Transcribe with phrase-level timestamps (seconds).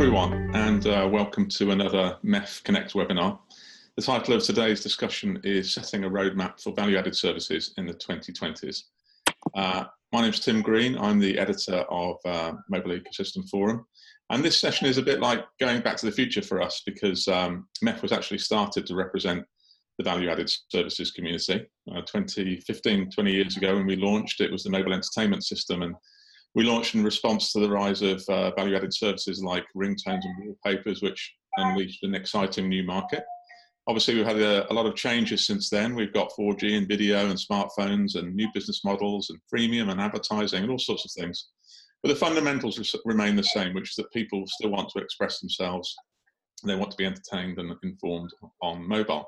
[0.00, 3.38] everyone, and uh, welcome to another MEF Connect webinar.
[3.96, 8.84] The title of today's discussion is Setting a Roadmap for Value-Added Services in the 2020s.
[9.54, 10.96] Uh, my name is Tim Green.
[10.96, 13.84] I'm the editor of uh, Mobile Ecosystem Forum.
[14.30, 17.28] And this session is a bit like going back to the future for us because
[17.28, 19.44] um, MEF was actually started to represent
[19.98, 21.66] the value-added services community.
[21.94, 25.94] Uh, 2015, 20 years ago when we launched, it was the mobile entertainment system and
[26.54, 31.02] we launched in response to the rise of uh, value-added services like ringtones and wallpapers,
[31.02, 33.24] which unleashed an exciting new market.
[33.86, 35.94] Obviously, we've had a, a, lot of changes since then.
[35.94, 40.62] We've got 4G and video and smartphones and new business models and freemium and advertising
[40.62, 41.48] and all sorts of things.
[42.02, 45.94] But the fundamentals remain the same, which is that people still want to express themselves.
[46.64, 48.30] They want to be entertained and informed
[48.62, 49.26] on mobile.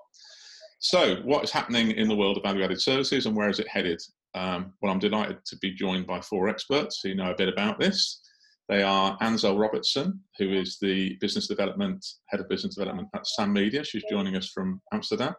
[0.78, 4.00] So, what is happening in the world of value-added services and where is it headed?
[4.34, 7.78] Um, well, I'm delighted to be joined by four experts who know a bit about
[7.78, 8.20] this.
[8.68, 13.52] They are Anzelle Robertson, who is the business development head of business development at Sam
[13.52, 13.84] Media.
[13.84, 15.34] She's joining us from Amsterdam.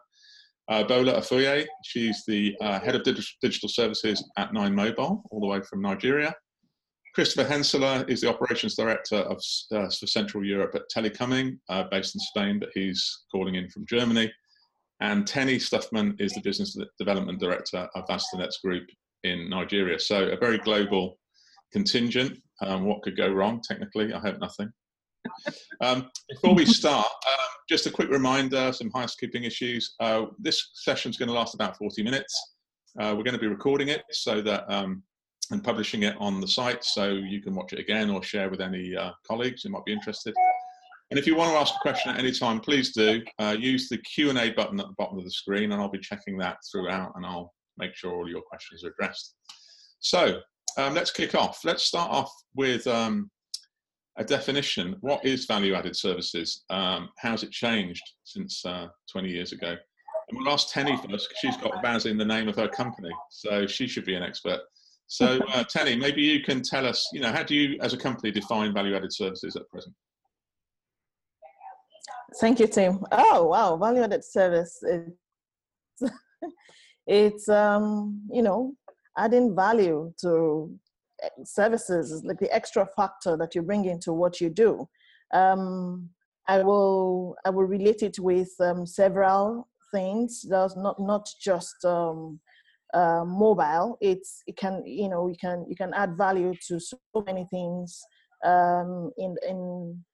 [0.68, 5.46] Uh, Bola Afuye, she's the uh, head of digital services at Nine Mobile, all the
[5.46, 6.34] way from Nigeria.
[7.14, 9.40] Christopher Henseler is the operations director of,
[9.72, 13.86] uh, for Central Europe at Telecoming, uh, based in Spain, but he's calling in from
[13.86, 14.32] Germany.
[15.04, 18.88] And Tenny Stuffman is the business development director of VAS2Nets Group
[19.22, 20.00] in Nigeria.
[20.00, 21.18] So a very global
[21.74, 22.38] contingent.
[22.62, 24.14] Um, what could go wrong technically?
[24.14, 24.72] I hope nothing.
[25.82, 29.94] Um, before we start, uh, just a quick reminder, some housekeeping issues.
[30.00, 32.54] Uh, this session is going to last about 40 minutes.
[32.98, 35.02] Uh, we're going to be recording it so that um,
[35.50, 38.62] and publishing it on the site so you can watch it again or share with
[38.62, 40.32] any uh, colleagues who might be interested.
[41.10, 43.22] And if you want to ask a question at any time, please do.
[43.38, 46.38] Uh, use the Q&A button at the bottom of the screen and I'll be checking
[46.38, 49.34] that throughout and I'll make sure all your questions are addressed.
[50.00, 50.40] So
[50.78, 51.60] um, let's kick off.
[51.64, 53.30] Let's start off with um,
[54.16, 54.96] a definition.
[55.00, 56.64] What is value-added services?
[56.70, 59.76] Um, how's it changed since uh, 20 years ago?
[60.28, 63.10] And we'll ask Tenny first because she's got VAS in the name of her company,
[63.30, 64.60] so she should be an expert.
[65.06, 67.98] So uh, Tenny, maybe you can tell us, you know, how do you as a
[67.98, 69.94] company define value-added services at present?
[72.40, 73.04] Thank you, Tim.
[73.12, 74.82] Oh, wow, value-added service.
[74.82, 76.12] It's,
[77.06, 78.74] it's um, you know,
[79.16, 80.74] adding value to
[81.22, 84.88] eh, services, like the extra factor that you bring into what you do.
[85.32, 86.10] Um,
[86.46, 90.44] I will I will relate it with um, several things.
[90.48, 92.40] There's not not just um,
[92.92, 93.96] uh, mobile.
[94.00, 98.02] It's it can you know you can you can add value to so many things
[98.44, 100.04] um, in in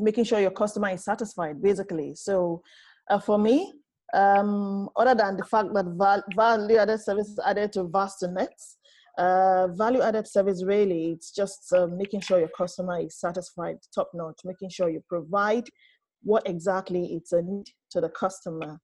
[0.00, 2.14] making sure your customer is satisfied, basically.
[2.14, 2.62] So
[3.10, 3.74] uh, for me,
[4.14, 8.76] um, other than the fact that val- value added services added to VAS2Nets,
[9.18, 14.10] uh, value added service really, it's just uh, making sure your customer is satisfied, top
[14.14, 15.64] notch, making sure you provide
[16.22, 18.80] what exactly it's a need to the customer,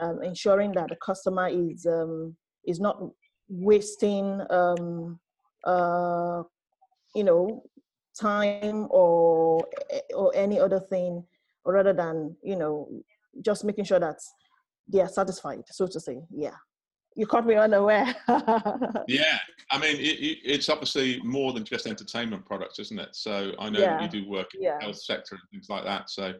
[0.00, 2.36] um, ensuring that the customer is um,
[2.66, 3.02] is not
[3.48, 5.18] wasting um,
[5.64, 6.42] uh,
[7.14, 7.62] you know
[8.20, 9.66] time or
[10.14, 11.24] or any other thing
[11.64, 12.88] rather than you know
[13.42, 14.18] just making sure that
[14.88, 16.54] they are satisfied so to say yeah
[17.14, 18.14] you caught me unaware
[19.08, 19.38] yeah
[19.70, 23.80] i mean it, it's obviously more than just entertainment products isn't it so i know
[23.80, 24.00] yeah.
[24.00, 24.76] you do work in yeah.
[24.78, 26.32] the health sector and things like that so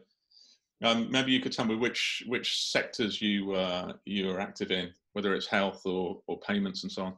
[0.81, 4.89] um, maybe you could tell me which which sectors you uh, you are active in
[5.11, 7.13] whether it's health or, or payments and so on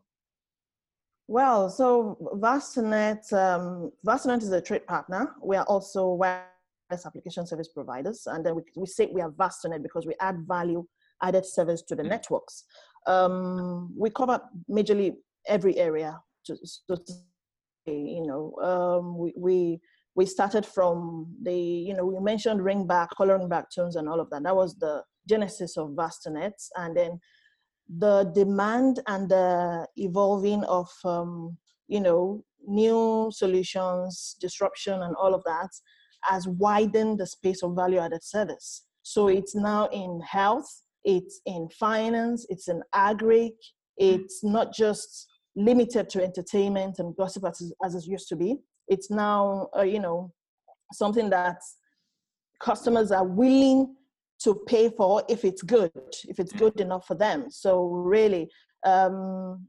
[1.31, 3.91] well, so VAS2Net, um,
[4.37, 5.33] is a trade partner.
[5.41, 9.81] We are also wireless application service providers, and then we, we say we are VAS2Net
[9.81, 10.85] because we add value
[11.23, 12.09] added service to the mm.
[12.09, 12.65] networks.
[13.07, 15.15] Um, we cover majorly
[15.47, 16.19] every area.
[16.47, 16.57] To,
[16.89, 16.97] to
[17.85, 19.79] you know, um, we, we
[20.15, 24.19] we started from the you know we mentioned ring ringback, coloring back tunes, and all
[24.19, 24.43] of that.
[24.43, 27.21] That was the genesis of VAS2Net, and then
[27.97, 31.57] the demand and the evolving of um,
[31.87, 35.69] you know new solutions disruption and all of that
[36.23, 38.85] has widened the space of value added service.
[39.01, 40.69] So it's now in health
[41.03, 43.55] it's in finance it's in agri
[43.97, 48.57] it's not just limited to entertainment and gossip as, as it used to be.
[48.87, 50.31] It's now uh, you know
[50.93, 51.57] something that
[52.59, 53.95] customers are willing
[54.43, 55.91] to pay for if it's good,
[56.27, 56.81] if it's good mm.
[56.81, 57.49] enough for them.
[57.49, 58.49] So really,
[58.85, 59.67] um,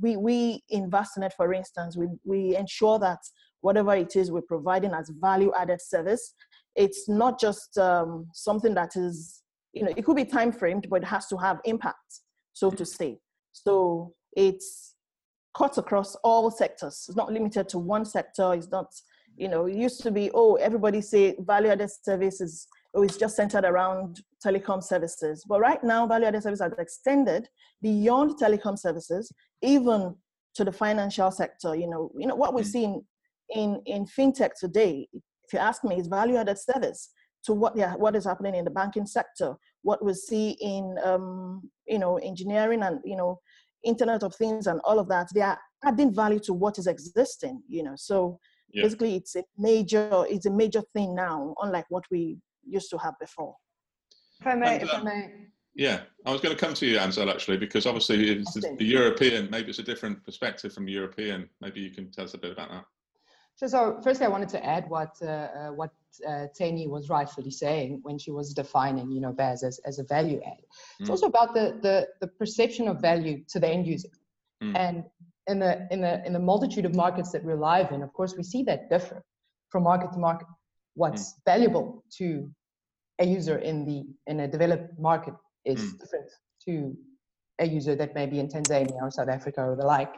[0.00, 1.34] we we invest in it.
[1.36, 3.18] For instance, we we ensure that
[3.60, 6.34] whatever it is we're providing as value added service,
[6.74, 9.42] it's not just um, something that is
[9.72, 12.20] you know it could be time framed, but it has to have impact,
[12.52, 13.18] so to say.
[13.52, 14.94] So it's
[15.56, 17.04] cuts across all sectors.
[17.08, 18.54] It's not limited to one sector.
[18.54, 18.86] It's not
[19.36, 22.66] You know, it used to be, oh, everybody say value-added services,
[23.02, 25.44] it's just centered around telecom services.
[25.48, 27.48] But right now, value-added services are extended
[27.82, 29.32] beyond telecom services,
[29.62, 30.14] even
[30.54, 31.74] to the financial sector.
[31.74, 32.66] You know, you know what we're mm.
[32.66, 33.02] seeing
[33.50, 37.10] in, in fintech today, if you ask me, is value-added service
[37.44, 41.68] to what yeah, what is happening in the banking sector, what we see in um,
[41.86, 43.38] you know engineering and you know
[43.84, 45.28] Internet of Things and all of that.
[45.34, 47.62] They are adding value to what is existing.
[47.68, 48.38] You know, so
[48.72, 48.84] yeah.
[48.84, 53.14] basically, it's a major it's a major thing now, unlike what we used to have
[53.20, 53.54] before.
[54.40, 55.30] If I may, and, if I may.
[55.74, 58.84] Yeah, I was going to come to you, Anzelle, actually, because obviously it's the, the
[58.84, 61.48] European, maybe it's a different perspective from European.
[61.60, 62.84] Maybe you can tell us a bit about that.
[63.56, 65.90] So, so firstly, I wanted to add what uh, uh, what
[66.26, 70.04] uh, Teni was rightfully saying when she was defining, you know, VAS as, as a
[70.04, 70.64] value add.
[70.98, 71.12] It's mm.
[71.12, 74.08] also about the, the the perception of value to the end user,
[74.62, 74.76] mm.
[74.76, 75.04] and
[75.46, 78.34] in the in the in the multitude of markets that we're live in, of course,
[78.36, 79.22] we see that differ
[79.70, 80.48] from market to market.
[80.94, 81.36] What's mm.
[81.46, 82.50] valuable to
[83.20, 86.00] a user in the in a developed market is mm.
[86.00, 86.30] different
[86.66, 86.96] to
[87.60, 90.12] a user that may be in Tanzania or South Africa or the like.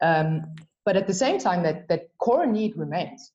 [0.00, 0.54] Um,
[0.84, 3.32] but at the same time, that, that core need remains.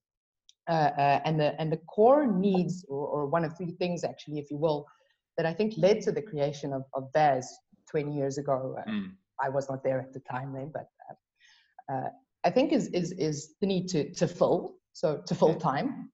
[0.69, 4.39] Uh, uh, and, the, and the core needs, or, or, one of three things actually,
[4.39, 4.87] if you will,
[5.35, 7.53] that I think led to the creation of, of VAS
[7.91, 8.77] 20 years ago.
[8.87, 9.11] Mm.
[9.43, 12.09] I was not there at the time then, but uh, uh,
[12.45, 16.09] I think is, is, is the need to, to fill, so to full time.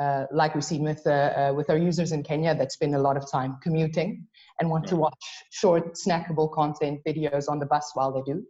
[0.00, 1.02] Uh, like we've seen with,
[1.54, 4.26] with our users in Kenya that spend a lot of time commuting
[4.60, 8.42] and want to watch short snackable content videos on the bus while they do.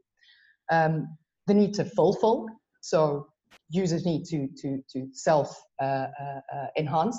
[0.71, 2.47] Um, the need to fulfill.
[2.81, 3.27] So
[3.71, 7.19] users need to, to, to self uh, uh, uh, enhance.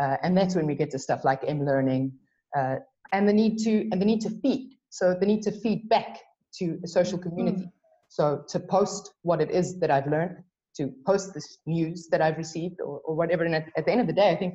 [0.00, 2.12] Uh, and that's when we get to stuff like M-learning
[2.56, 2.76] uh,
[3.12, 4.72] and the need to, and the need to feed.
[4.90, 6.18] So the need to feed back
[6.58, 7.64] to a social community.
[7.64, 7.72] Mm.
[8.08, 10.42] So to post what it is that I've learned,
[10.80, 13.44] to post this news that I've received or, or whatever.
[13.44, 14.52] And at, at the end of the day, I think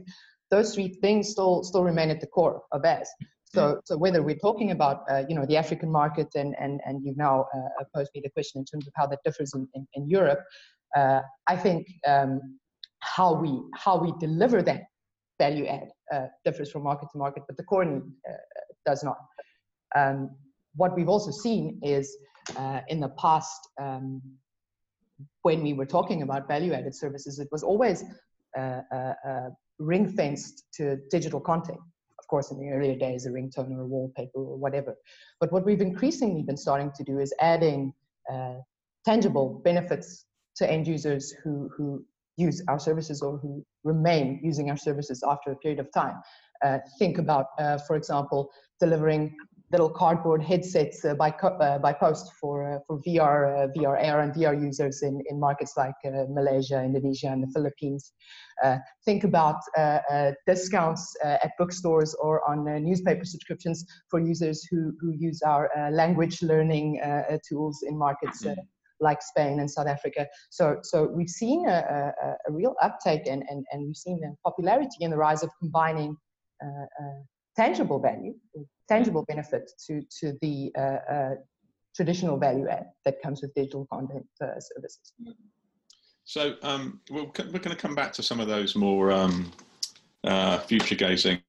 [0.52, 3.10] those three things still still remain at the core of VAS.
[3.56, 7.02] So, so whether we're talking about, uh, you know, the African market and, and, and
[7.04, 9.88] you've now uh, posed me the question in terms of how that differs in, in,
[9.94, 10.42] in Europe,
[10.96, 12.42] uh, I think um,
[13.00, 14.82] how, we, how we deliver that
[15.40, 18.34] value add uh, differs from market to market, but the core need uh,
[18.86, 19.18] does not.
[19.96, 20.32] Um,
[20.76, 22.16] what we've also seen is
[22.58, 24.22] uh, in the past, um,
[25.44, 28.04] when we were talking about value added services, it was always
[29.80, 31.80] ring fenced to digital content
[32.26, 34.96] of course, in the earlier days, a ringtone or a wallpaper or whatever.
[35.40, 37.94] But what we've increasingly been starting to do is adding
[38.32, 38.56] uh,
[39.06, 40.26] tangible benefits
[40.56, 42.04] to end users who, who
[42.38, 46.16] use our services or who remain using our services after a period of time.
[46.64, 49.36] Uh, think about, uh, for example, delivering
[49.72, 54.22] little cardboard headsets uh, by, uh, by post for, uh, for VR, uh, VR AR
[54.22, 58.14] and VR users in, in markets like uh, Malaysia, Indonesia, and the Philippines.
[58.64, 59.58] Uh, think about
[60.48, 67.02] discounts at bookstores or on newspaper subscriptions for users who, who use our language learning
[67.48, 68.46] tools in markets
[69.02, 70.26] like Spain and South Africa.
[70.52, 74.34] So, so we've seen a, a, a real uptake and, and, and we've seen the
[74.46, 76.16] popularity and the rise of combining
[77.56, 78.34] tangible value,
[78.88, 81.36] tangible benefit to, to the uh, uh,
[81.96, 85.14] traditional value add that comes with digital content uh, services.
[86.26, 89.52] So um, we're, we're going to come back to some of those more um,
[90.24, 91.40] uh, future gazing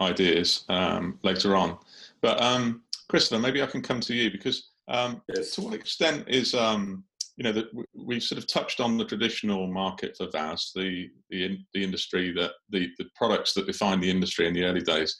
[0.00, 1.78] ideas um, later on.
[2.20, 5.54] But um, Christopher, maybe I can come to you because um, yes.
[5.54, 7.04] to what extent is um,
[7.38, 11.58] you know, that we've sort of touched on the traditional market for VAS, the the,
[11.72, 15.16] the industry that the, the products that define the industry in the early days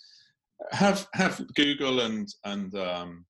[0.72, 3.24] have have Google and and um,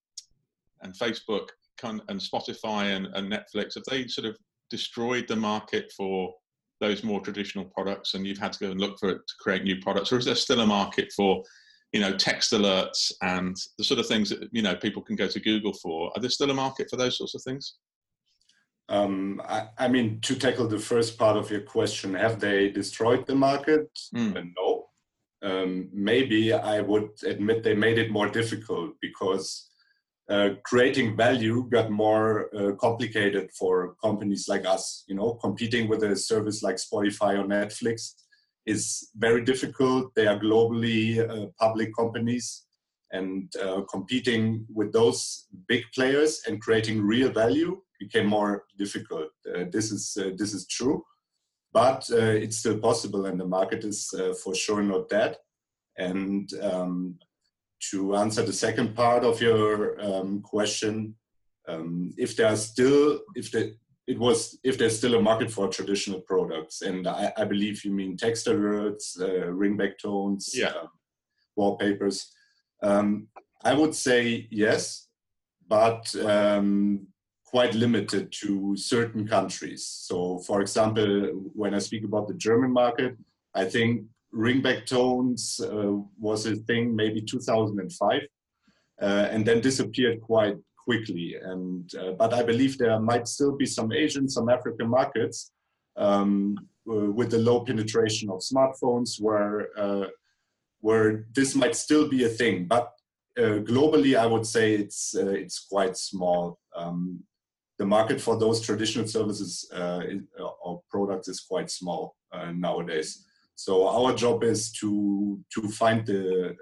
[0.83, 1.49] and Facebook
[1.83, 4.37] and Spotify and, and Netflix have they sort of
[4.71, 6.35] destroyed the market for
[6.81, 9.65] those more traditional products, and you've had to go and look for it to create
[9.65, 11.43] new products, or is there still a market for
[11.93, 15.29] you know text alerts and the sort of things that you know people can go
[15.29, 16.11] to Google for?
[16.15, 17.75] Are there still a market for those sorts of things?
[18.91, 23.27] Um, I, I, mean, to tackle the first part of your question, have they destroyed
[23.27, 23.87] the market?
[24.15, 24.53] Mm.
[24.57, 24.78] No,
[25.43, 29.69] um, maybe I would admit they made it more difficult because
[30.29, 35.05] uh, creating value got more uh, complicated for companies like us.
[35.09, 38.15] You know, competing with a service like Spotify or Netflix
[38.67, 40.15] is very difficult.
[40.15, 42.67] They are globally uh, public companies,
[43.13, 49.29] and uh, competing with those big players and creating real value became more difficult.
[49.49, 51.03] Uh, this is uh, this is true
[51.73, 55.37] but uh, it's still possible and the market is uh, for sure not dead.
[55.97, 57.19] And um,
[57.91, 61.15] to answer the second part of your um, question,
[61.69, 63.77] um, if there are still, if the
[64.09, 67.93] it was if there's still a market for traditional products, and I, I believe you
[67.93, 70.69] mean text alerts, uh, ringback tones, yeah.
[70.69, 70.87] uh,
[71.57, 72.33] wallpapers.
[72.83, 73.29] Um,
[73.63, 75.09] I would say yes,
[75.69, 77.08] but um,
[77.51, 79.87] quite limited to certain countries.
[79.87, 81.07] So, for example,
[81.55, 83.17] when I speak about the German market,
[83.55, 88.21] I think ringback tones uh, was a thing maybe 2005,
[89.01, 91.37] uh, and then disappeared quite quickly.
[91.43, 95.51] And uh, but I believe there might still be some Asian, some African markets
[95.97, 96.59] um,
[96.91, 100.09] uh, with the low penetration of smartphones where uh,
[100.81, 102.67] where this might still be a thing.
[102.67, 102.93] But
[103.39, 106.59] uh, globally, I would say it's it's quite small.
[106.77, 107.25] Um,
[107.79, 110.03] the market for those traditional services uh,
[110.63, 112.17] or products is quite small
[112.55, 113.25] nowadays.
[113.55, 116.57] So our job is to to find the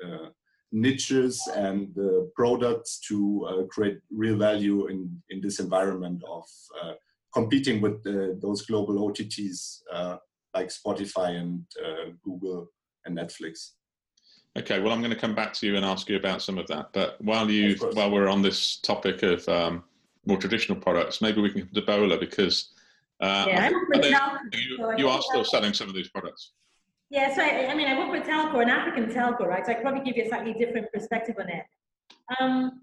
[0.72, 6.44] niches and the products to uh, create real value in, in this environment of
[6.82, 6.92] uh,
[7.32, 8.02] competing with
[8.40, 10.16] those global OTTs uh,
[10.54, 12.68] like Spotify and uh, Google
[13.04, 13.72] and Netflix.
[14.58, 16.66] Okay, well, I'm going to come back to you and ask you about some of
[16.68, 16.90] that.
[16.94, 19.84] But while you, while we're on this topic of um,
[20.26, 22.70] more traditional products, maybe we can come to Bola because
[23.20, 26.52] uh, yeah, they, you, you are still selling some of these products.
[27.08, 29.64] Yeah, so I, I, mean, I work with telco, an African telco, right?
[29.64, 31.64] So I could probably give you a slightly different perspective on it.
[32.40, 32.82] Um,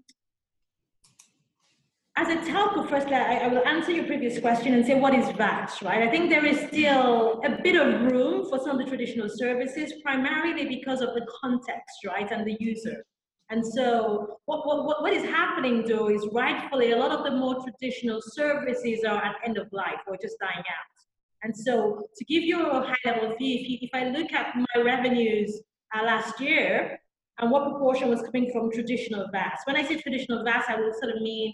[2.16, 5.28] as a telco, firstly, I, I, will answer your previous question and say, what is
[5.36, 6.02] VAS, right?
[6.02, 9.94] I think there is still a bit of room for some of the traditional services,
[10.02, 13.04] primarily because of the context, right, and the user.
[13.50, 17.62] And so what, what, what is happening, though, is rightfully a lot of the more
[17.62, 20.94] traditional services are at end of life or just dying out.
[21.42, 24.56] And so to give you a high level view, if, you, if I look at
[24.56, 25.60] my revenues
[25.94, 26.98] uh, last year
[27.38, 30.94] and what proportion was coming from traditional VAS, when I say traditional VAS, I will
[30.94, 31.52] sort of mean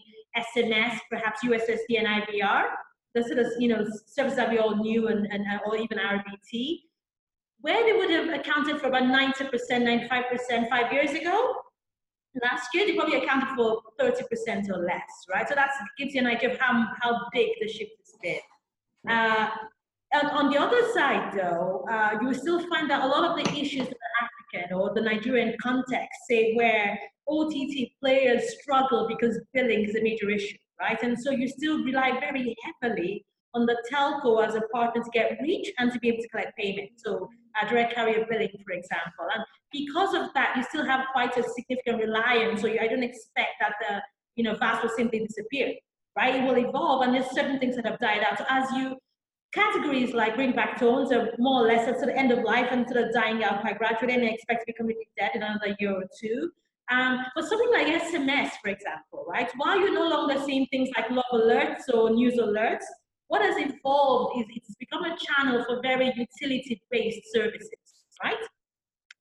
[0.57, 2.67] SMS, perhaps USSD and IVR,
[3.17, 6.83] the sort of, you know, services that we all knew and, and or even RBT,
[7.61, 9.51] where they would have accounted for about 90%,
[10.09, 11.55] 95% five years ago,
[12.43, 15.49] last year they probably accounted for 30% or less, right?
[15.49, 18.41] So that gives you an idea of how, how big the shift has been.
[19.09, 19.49] Uh,
[20.13, 23.51] and on the other side, though, uh, you still find that a lot of the
[23.53, 29.85] issues in the African or the Nigerian context, say where OTT players struggle because billing
[29.85, 31.01] is a major issue, right?
[31.03, 35.39] And so you still rely very heavily on the telco as a partner to get
[35.43, 36.91] reach and to be able to collect payment.
[36.97, 37.29] So
[37.61, 39.27] uh, direct carrier billing, for example.
[39.35, 42.61] And because of that, you still have quite a significant reliance.
[42.61, 44.03] So you, I don't expect that the
[44.37, 45.75] you know VAS will simply disappear,
[46.17, 46.37] right?
[46.37, 48.39] It will evolve, and there's certain things that have died out.
[48.39, 48.97] So as you
[49.53, 53.05] categories like ringback tones are more or less at of end of life and sort
[53.05, 56.05] of dying out quite gradually and expect to be completely dead in another year or
[56.21, 56.51] two.
[56.91, 59.51] Um, but something like SMS, for example, right?
[59.57, 62.85] While you're no longer seeing things like love alerts or news alerts,
[63.31, 67.71] what has evolved is it's become a channel for very utility-based services,
[68.25, 68.43] right?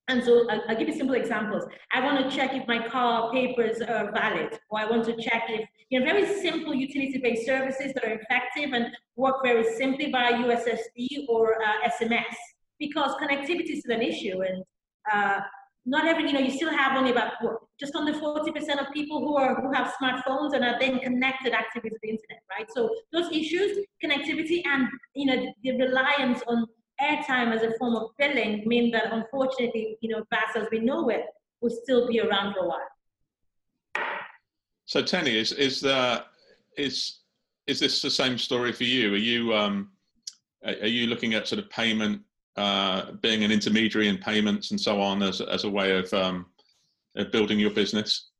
[0.08, 1.62] And so I'll, I'll, give you simple examples.
[1.92, 5.44] I want to check if my car papers are valid, or I want to check
[5.48, 10.32] if, you know, very simple utility-based services that are effective and work very simply via
[10.32, 12.34] USSD or uh, SMS,
[12.80, 14.64] because connectivity is an issue, and
[15.12, 15.38] uh,
[15.86, 17.32] not every, you know, you still have only about
[17.78, 21.90] just under 40% of people who are who have smartphones and are then connected actively
[21.90, 22.66] to the internet, right?
[22.74, 26.66] So those issues, connectivity, and you know, the reliance on
[27.00, 31.08] airtime as a form of billing mean that unfortunately, you know, VAS as we know
[31.08, 31.24] it
[31.60, 32.88] will still be around for a while.
[34.84, 36.24] So Tenny, is is there
[36.76, 37.20] is
[37.66, 39.14] is this the same story for you?
[39.14, 39.92] Are you um,
[40.64, 42.20] are you looking at sort of payment,
[42.60, 46.46] uh, being an intermediary in payments and so on as as a way of, um,
[47.16, 48.30] of building your business?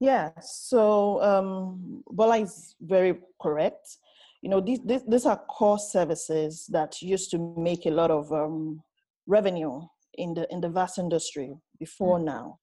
[0.00, 0.30] Yeah.
[0.40, 3.98] So um, Bola is very correct
[4.42, 8.30] you know, these, these, these are core services that used to make a lot of
[8.32, 8.82] um,
[9.26, 9.80] revenue
[10.14, 12.24] in the, in the VAS industry before mm.
[12.24, 12.58] now.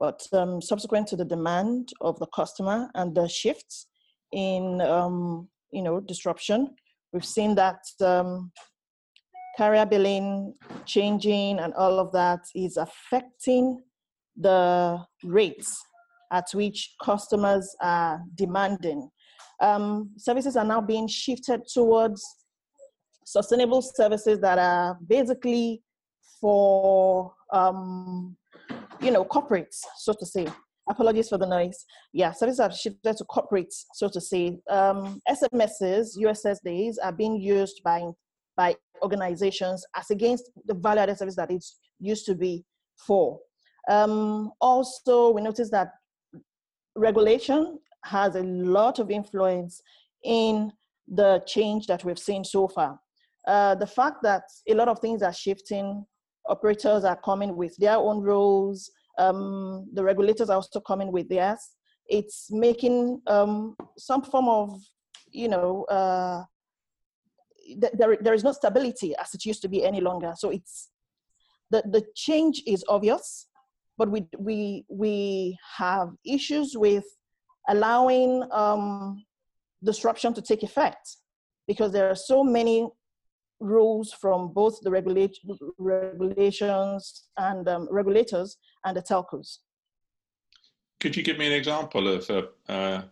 [0.00, 3.88] But um, subsequent to the demand of the customer and the shifts
[4.32, 6.74] in, um, you know, disruption,
[7.12, 8.50] we've seen that um,
[9.58, 10.54] carrier billing
[10.86, 13.82] changing and all of that is affecting
[14.36, 15.70] the rates
[16.32, 19.10] at which customers are demanding
[19.60, 22.22] um, services are now being shifted towards
[23.24, 25.82] sustainable services that are basically
[26.40, 28.36] for um,
[29.00, 30.46] you know corporates, so to say.
[30.90, 31.84] Apologies for the noise.
[32.14, 34.56] Yeah, services are shifted to corporates, so to say.
[34.70, 38.04] Um, SMSs, USSDs, are being used by
[38.58, 41.64] by organizations as against the value-added service that it
[42.00, 42.64] used to be
[43.06, 43.38] for.
[43.88, 45.92] Um, also, we notice that
[46.96, 49.80] regulation has a lot of influence
[50.24, 50.72] in
[51.06, 52.98] the change that we've seen so far.
[53.46, 56.04] Uh, the fact that a lot of things are shifting,
[56.48, 61.58] operators are coming with their own rules, um, the regulators are also coming with theirs.
[62.06, 64.80] It's making um, some form of,
[65.30, 66.42] you know, uh,
[67.76, 70.32] there, there is no stability as it used to be any longer.
[70.36, 70.88] So it's
[71.70, 73.46] the, the change is obvious,
[73.96, 77.04] but we, we, we have issues with
[77.68, 79.24] allowing um,
[79.84, 81.16] disruption to take effect
[81.66, 82.88] because there are so many
[83.60, 85.36] rules from both the regulate,
[85.78, 89.58] regulations and um, regulators and the telcos.
[91.00, 93.02] Could you give me an example of uh, uh,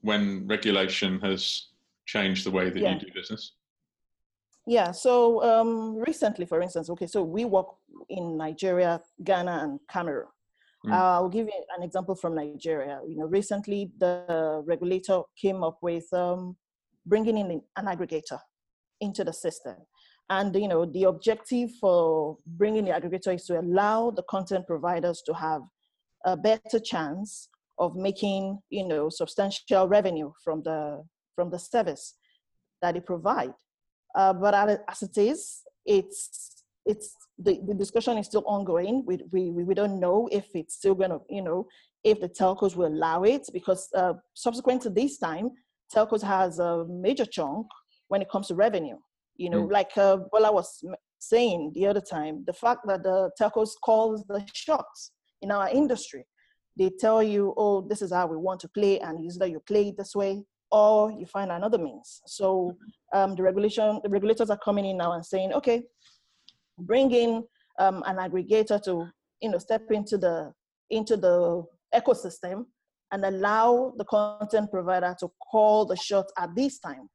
[0.00, 1.68] when regulation has
[2.06, 2.94] changed the way that yeah.
[2.94, 3.52] you do business?
[4.66, 7.68] Yeah, so um, recently, for instance, okay, so we work
[8.08, 10.26] in Nigeria, Ghana, and Cameroon.
[10.86, 10.92] Mm.
[10.92, 13.00] Uh, I'll give you an example from Nigeria.
[13.06, 16.56] You know, recently the regulator came up with um,
[17.06, 18.38] bringing in an aggregator
[19.00, 19.76] into the system.
[20.28, 25.22] And you know, the objective for bringing the aggregator is to allow the content providers
[25.26, 25.62] to have
[26.24, 27.48] a better chance
[27.78, 31.02] of making you know substantial revenue from the
[31.34, 32.14] from the service
[32.80, 33.52] that they provide.
[34.14, 34.54] Uh, but
[34.88, 36.50] as it is, it's
[36.86, 39.04] it's the, the discussion is still ongoing.
[39.06, 41.66] We, we, we don't know if it's still going to, you know,
[42.04, 45.50] if the telcos will allow it because uh, subsequent to this time,
[45.94, 47.66] telcos has a major chunk
[48.08, 48.96] when it comes to revenue.
[49.36, 49.72] You know, mm.
[49.72, 50.82] like uh, Bola was
[51.18, 55.12] saying the other time, the fact that the telcos calls the shots
[55.42, 56.26] in our industry.
[56.78, 59.88] They tell you, oh, this is how we want to play, and either you play
[59.88, 62.20] it this way or you find another means.
[62.26, 62.76] So
[63.12, 65.82] um, the regulation, the regulators are coming in now and saying, okay,
[66.78, 67.44] bring in
[67.78, 69.08] um, an aggregator to
[69.40, 70.52] you know step into the
[70.90, 72.66] into the ecosystem
[73.12, 77.08] and allow the content provider to call the shot at this time.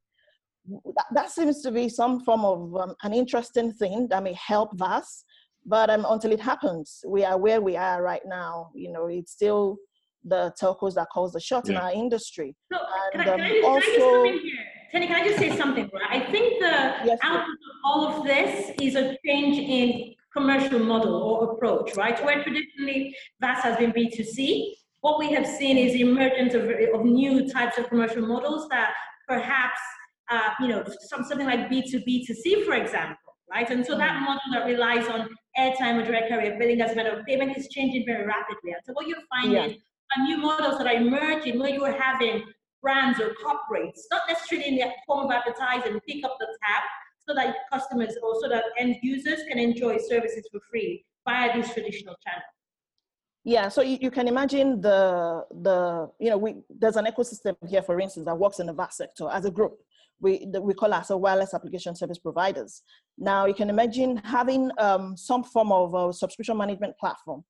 [0.68, 4.82] That, that seems to be some form of um, an interesting thing that may help
[4.82, 5.24] us,
[5.66, 8.72] but um, until it happens, we are where we are right now.
[8.74, 9.78] You know, it's still
[10.26, 11.78] the telcos that calls the shots yeah.
[11.78, 12.56] in our industry.
[12.72, 12.80] So,
[13.14, 14.56] and can I, can I just, also, can I just
[14.96, 15.90] Tenny, can I just say something?
[15.94, 16.22] Right?
[16.22, 21.16] I think the yes, output of all of this is a change in commercial model
[21.16, 22.24] or approach, right?
[22.24, 27.06] Where traditionally VAS has been B2C, what we have seen is the emergence of, of
[27.06, 28.94] new types of commercial models that
[29.28, 29.80] perhaps,
[30.32, 33.70] uh, you know, some, something like B2B2C, for example, right?
[33.70, 34.22] And so that mm.
[34.22, 37.68] model that relies on airtime or direct carrier billing as a matter of payment is
[37.68, 38.72] changing very rapidly.
[38.72, 39.76] And so what you're finding yeah.
[40.16, 42.44] Are new models that are emerging where you're having
[42.82, 46.84] brands or corporates, not necessarily in the form of advertising, pick up the tab
[47.28, 51.74] so that customers or so that end users can enjoy services for free via these
[51.74, 52.44] traditional channels.
[53.44, 57.84] Yeah, so you, you can imagine the the you know we there's an ecosystem here,
[57.84, 59.78] for instance, that works in the VAS sector as a group.
[60.20, 62.82] We we call ourselves wireless application service providers.
[63.20, 67.44] Now you can imagine having um, some form of a subscription management platform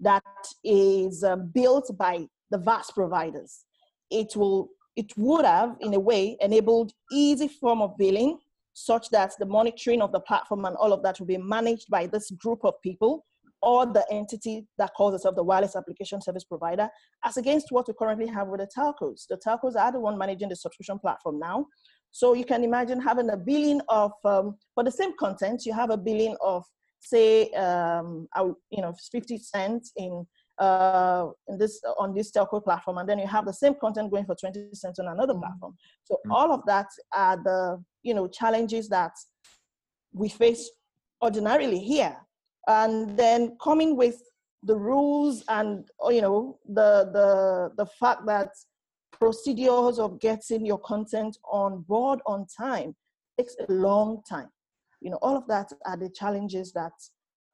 [0.00, 0.24] that
[0.64, 3.64] is um, built by the VAS providers.
[4.10, 8.38] It will it would have, in a way, enabled easy form of billing
[8.74, 12.06] such that the monitoring of the platform and all of that will be managed by
[12.06, 13.24] this group of people
[13.62, 16.88] or the entity that calls itself the wireless application service provider,
[17.24, 19.26] as against what we currently have with the telcos.
[19.28, 21.66] The telcos are the one managing the subscription platform now.
[22.10, 25.90] So you can imagine having a billing of, um, for the same content, you have
[25.90, 26.64] a billing of,
[27.00, 28.28] say, um,
[28.70, 30.26] you know, 50 cents in
[30.58, 34.26] uh, in this on this telco platform, and then you have the same content going
[34.26, 35.40] for 20 cents on another mm-hmm.
[35.40, 35.74] platform.
[36.04, 36.32] So mm-hmm.
[36.32, 39.12] all of that are the you know challenges that
[40.12, 40.70] we face
[41.22, 42.16] ordinarily here,
[42.66, 44.22] and then coming with
[44.64, 48.50] the rules and you know the the the fact that
[49.12, 52.94] procedures of getting your content on board on time
[53.38, 54.48] takes a long time.
[55.00, 56.92] You know, all of that are the challenges that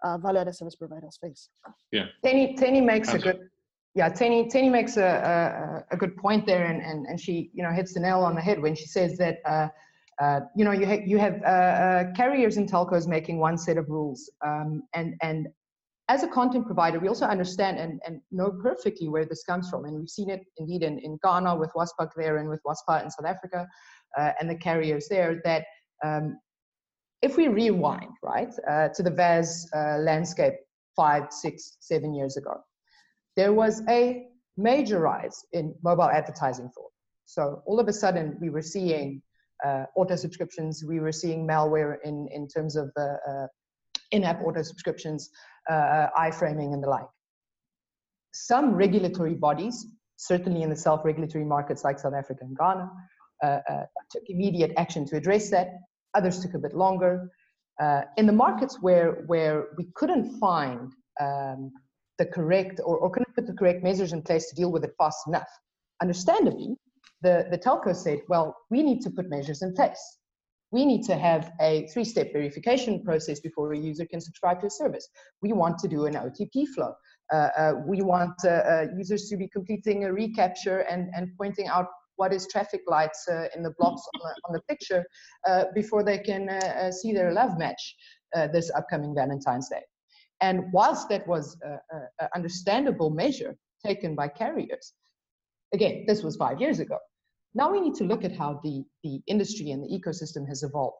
[0.03, 1.49] uh, value-added service providers face.
[1.93, 2.07] Yeah.
[2.25, 3.49] Tenny, Tenny makes a good,
[3.95, 7.63] yeah, Tenny, Tenny makes a, a, a, good point there, and, and, and she, you
[7.63, 9.69] know, hits the nail on the head when she says that, uh,
[10.21, 13.77] uh, you know, you, ha- you have uh, uh, carriers and telcos making one set
[13.79, 15.49] of rules, um, and and
[16.09, 19.85] as a content provider, we also understand and, and know perfectly where this comes from,
[19.85, 23.11] and we've seen it indeed in, in Ghana with WASPAC there, and with WASPA in
[23.11, 23.67] South Africa,
[24.19, 25.65] uh, and the carriers there that
[26.05, 26.39] um,
[27.27, 30.55] if we rewind, right, uh, to the VAS uh, landscape
[30.95, 32.55] five, six, seven years ago,
[33.35, 36.93] there was a major rise in mobile advertising fraud.
[37.27, 39.23] So all of a sudden, we were seeing
[39.67, 43.47] uh, auto subscriptions, we were seeing malware in, in terms of uh, uh,
[44.13, 45.31] in-app auto subscriptions,
[45.69, 47.11] uh, iframing and the like.
[48.33, 49.87] Some regulatory bodies,
[50.17, 52.89] certainly in the self-regulatory markets like South Africa and Ghana,
[54.13, 55.69] took immediate action to address that.
[56.15, 57.31] Others took a bit longer.
[57.81, 61.71] Uh, in the markets where, where we couldn't find um,
[62.19, 64.93] the correct or, or couldn't put the correct measures in place to deal with it
[64.99, 65.49] fast enough,
[66.01, 66.75] understandably,
[67.23, 70.19] the, the telco said, well, we need to put measures in place.
[70.73, 74.67] We need to have a three step verification process before a user can subscribe to
[74.67, 75.09] a service.
[75.41, 76.93] We want to do an OTP flow.
[77.33, 81.69] Uh, uh, we want uh, uh, users to be completing a reCAPTCHA and, and pointing
[81.69, 85.05] out what is traffic lights uh, in the blocks on the, on the picture
[85.49, 87.95] uh, before they can uh, see their love match
[88.53, 89.81] this upcoming Valentine's Day.
[90.43, 94.93] And whilst that was an understandable measure taken by carriers,
[95.73, 96.99] again, this was five years ago.
[97.55, 100.97] Now we need to look at how the, the industry and the ecosystem has evolved.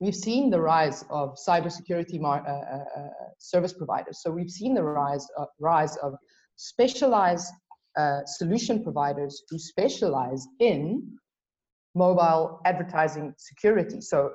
[0.00, 4.20] We've seen the rise of cybersecurity uh, uh, uh, service providers.
[4.22, 6.14] So we've seen the rise, uh, rise of
[6.56, 7.52] specialized
[7.96, 11.16] uh, solution providers who specialize in
[11.94, 14.00] mobile advertising security.
[14.00, 14.32] So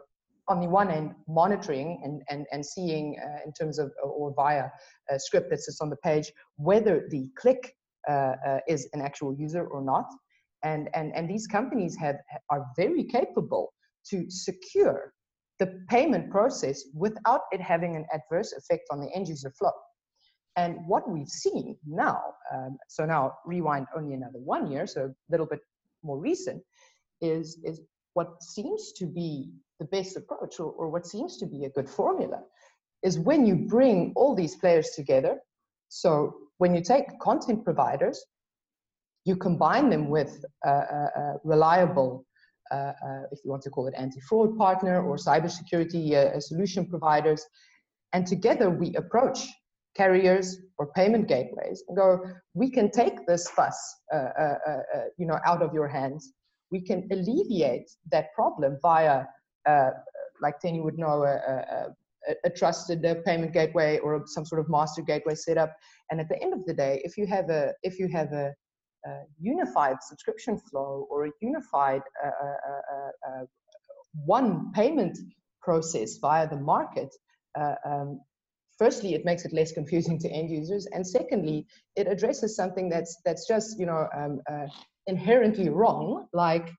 [0.48, 4.70] on the one end, monitoring and, and, and seeing uh, in terms of, or via
[5.10, 7.74] a script that sits on the page, whether the click
[8.10, 10.06] uh, uh, is an actual user or not.
[10.64, 12.18] And, and, and these companies have,
[12.50, 13.74] are very capable
[14.10, 15.14] to secure
[15.60, 19.72] the payment process without it having an adverse effect on the end user flow.
[20.58, 22.22] And what we've seen now,
[22.54, 25.62] um, so now rewind only another one year, so a little bit
[26.04, 26.62] more recent,
[27.22, 27.82] is, is
[28.14, 31.90] what seems to be the best approach or, or what seems to be a good
[31.90, 32.40] formula
[33.04, 35.38] is when you bring all these players together.
[35.88, 38.24] So when you take content providers,
[39.26, 42.26] you combine them with a, a reliable,
[42.72, 47.46] uh, uh, if you want to call it anti-fraud partner or cybersecurity uh, solution providers,
[48.14, 49.48] and together we approach
[49.96, 52.20] carriers or payment gateways and go,
[52.54, 56.34] we can take this fuss, uh, uh, uh, uh, you know, out of your hands.
[56.72, 59.26] We can alleviate that problem via,
[59.68, 59.90] uh,
[60.42, 65.02] like Tenny would know, a, a, a trusted payment gateway or some sort of master
[65.02, 65.76] gateway setup.
[66.10, 68.54] And at the end of the day, if you have a, if you have a,
[69.06, 73.44] a unified subscription flow or a unified uh,
[74.26, 75.18] one payment
[75.62, 77.14] process via the market,
[77.86, 78.20] um,
[78.82, 83.14] firstly, it makes it less confusing to end users, and secondly, it addresses something that's
[83.26, 84.68] that's just you know um, uh,
[85.08, 86.70] inherently wrong, like.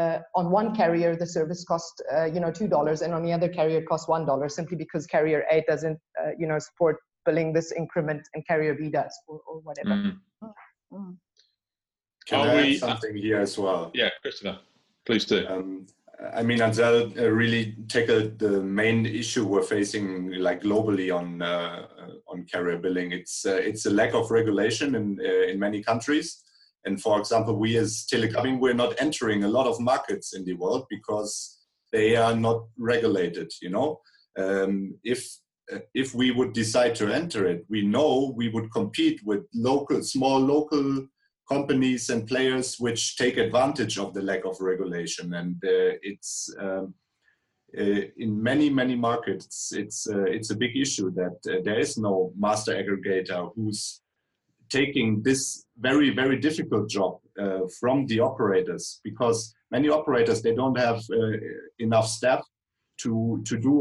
[0.00, 3.30] Uh, on one carrier, the service cost uh, you know two dollars, and on the
[3.30, 6.96] other carrier, it costs one dollar, simply because carrier A doesn't uh, you know support
[7.26, 9.90] billing this increment, and carrier B does, or, or whatever.
[9.90, 10.16] Mm.
[10.94, 11.16] Mm.
[12.26, 13.90] Can Are I we, something here as well?
[13.92, 14.60] Yeah, Christopher,
[15.04, 15.46] please do.
[15.46, 15.86] Um,
[16.34, 21.86] I mean, Anzelle uh, really tackled the main issue we're facing, like globally on uh,
[22.28, 23.12] on carrier billing.
[23.12, 26.42] It's uh, it's a lack of regulation in uh, in many countries.
[26.84, 30.54] And for example, we as Telecoming, we're not entering a lot of markets in the
[30.54, 31.60] world because
[31.92, 33.52] they are not regulated.
[33.60, 34.00] You know,
[34.38, 35.26] um, if
[35.72, 40.02] uh, if we would decide to enter it, we know we would compete with local,
[40.02, 41.06] small local
[41.52, 45.34] companies and players which take advantage of the lack of regulation.
[45.34, 46.94] And uh, it's um,
[47.78, 51.96] uh, in many many markets it's uh, it's a big issue that uh, there is
[51.96, 52.14] no
[52.46, 54.02] master aggregator who's
[54.68, 57.12] taking this very very difficult job
[57.42, 61.38] uh, from the operators because many operators they don't have uh,
[61.78, 62.42] enough staff
[63.02, 63.74] to to do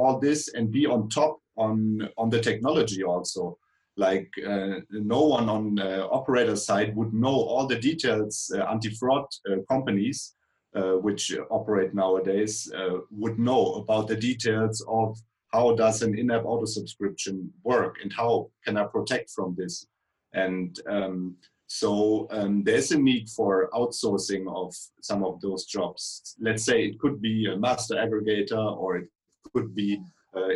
[0.00, 1.76] all this and be on top on
[2.18, 3.56] on the technology also
[3.96, 9.24] like uh, no one on uh, operator side would know all the details uh, anti-fraud
[9.50, 10.34] uh, companies
[10.74, 15.18] uh, which operate nowadays uh, would know about the details of
[15.52, 19.86] how does an in-app auto subscription work and how can I protect from this
[20.34, 21.36] and um,
[21.68, 26.36] so um, there's a need for outsourcing of some of those jobs.
[26.38, 29.08] Let's say it could be a master aggregator or it
[29.52, 30.00] could be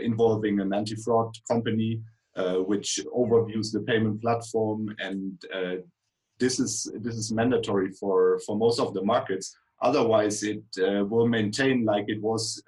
[0.03, 2.01] involving an anti-fraud company
[2.67, 4.95] which overviews the payment platform.
[4.99, 5.77] And uh,
[6.39, 9.57] this is this is mandatory for for most of the markets.
[9.83, 12.63] Otherwise it uh, will maintain like it was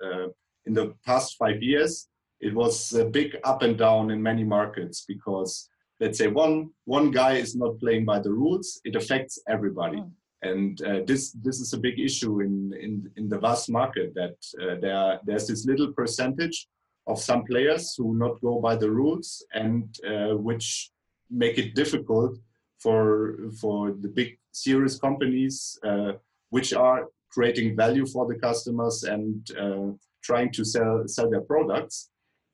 [0.67, 2.09] in the past five years.
[2.41, 5.69] It was a big up and down in many markets because
[6.01, 9.99] let's say one one guy is not playing by the rules it affects everybody.
[9.99, 10.11] Mm.
[10.51, 14.37] and uh, this this is a big issue in in, in the VAS market that
[14.63, 16.59] uh, there there's this little percentage
[17.07, 20.91] of some players who not go by the rules and uh, which
[21.31, 22.39] make it difficult
[22.79, 26.13] for for the big serious companies uh,
[26.51, 29.91] which are creating value for the customers and uh,
[30.23, 32.11] trying to sell sell their products.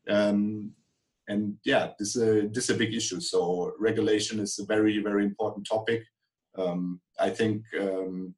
[0.08, 0.72] Um,
[1.30, 3.20] and yeah this is a, this is a big issue.
[3.20, 6.02] So regulation is a very very important topic.
[6.56, 8.34] Um, I think um,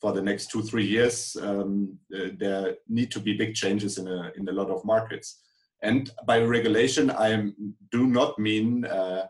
[0.00, 4.06] for the next two three years um, uh, there need to be big changes in
[4.08, 5.40] a in a lot of markets
[5.84, 7.30] and by regulation i
[7.90, 9.26] do not mean uh,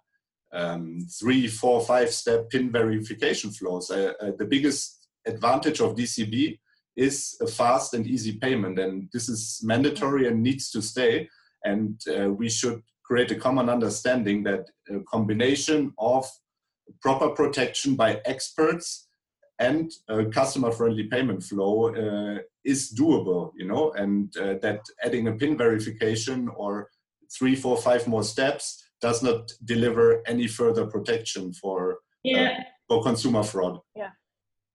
[0.52, 6.58] um, three four five step pin verification flows uh, uh, the biggest advantage of dcb
[6.96, 11.28] is a fast and easy payment and this is mandatory and needs to stay.
[11.64, 16.26] And uh, we should create a common understanding that a combination of
[17.00, 19.08] proper protection by experts
[19.58, 25.28] and a customer friendly payment flow uh, is doable you know and uh, that adding
[25.28, 26.88] a pin verification or
[27.36, 32.64] three four five more steps does not deliver any further protection for uh, yeah.
[32.88, 34.10] for consumer fraud yeah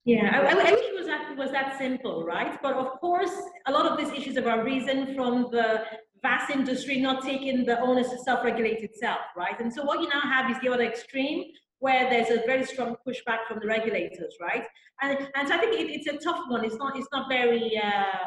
[0.05, 3.35] yeah I, I, wish it was that was that simple right but of course
[3.67, 5.83] a lot of these issues have arisen from the
[6.21, 9.59] VAS industry not taking the onus to self-regulate itself, right?
[9.59, 11.45] And so what you now have is the other extreme
[11.79, 14.65] where there's a very strong pushback from the regulators, right?
[15.01, 16.65] And, and so I think it, it's a tough one.
[16.65, 18.25] It's not, it's not very, uh,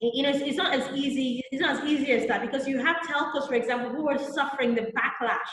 [0.00, 2.78] you know, it's, it's, not as easy, it's not as easy as that because you
[2.78, 5.50] have telcos, for example, who are suffering the backlash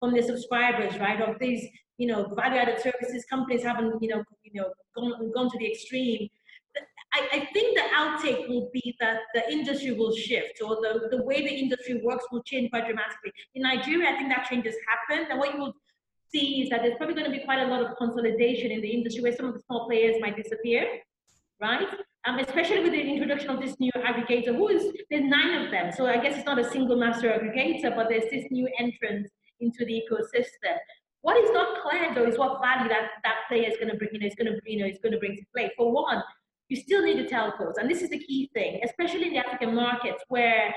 [0.00, 1.20] from their subscribers, right?
[1.20, 5.58] Of these, you know, value-added services companies haven't, you know, you know, gone, gone to
[5.58, 6.28] the extreme
[7.14, 11.22] I, I, think the outtake will be that the industry will shift or the, the
[11.22, 13.32] way the industry works will change quite dramatically.
[13.54, 15.28] In Nigeria, I think that change has happened.
[15.30, 15.74] And what you will
[16.34, 18.90] see is that there's probably going to be quite a lot of consolidation in the
[18.90, 20.86] industry where some of the small players might disappear,
[21.60, 21.88] right?
[22.26, 25.92] Um, especially with the introduction of this new aggregator, who is, there's nine of them.
[25.96, 29.26] So I guess it's not a single master aggregator, but there's this new entrant
[29.60, 30.76] into the ecosystem.
[31.20, 34.10] What is not clear though is what value that, that player is going to bring,
[34.12, 35.70] you know, is going to, you know, is going to bring to play.
[35.76, 36.22] For one,
[36.68, 37.74] you still need the telcos.
[37.78, 40.74] And this is the key thing, especially in the African markets where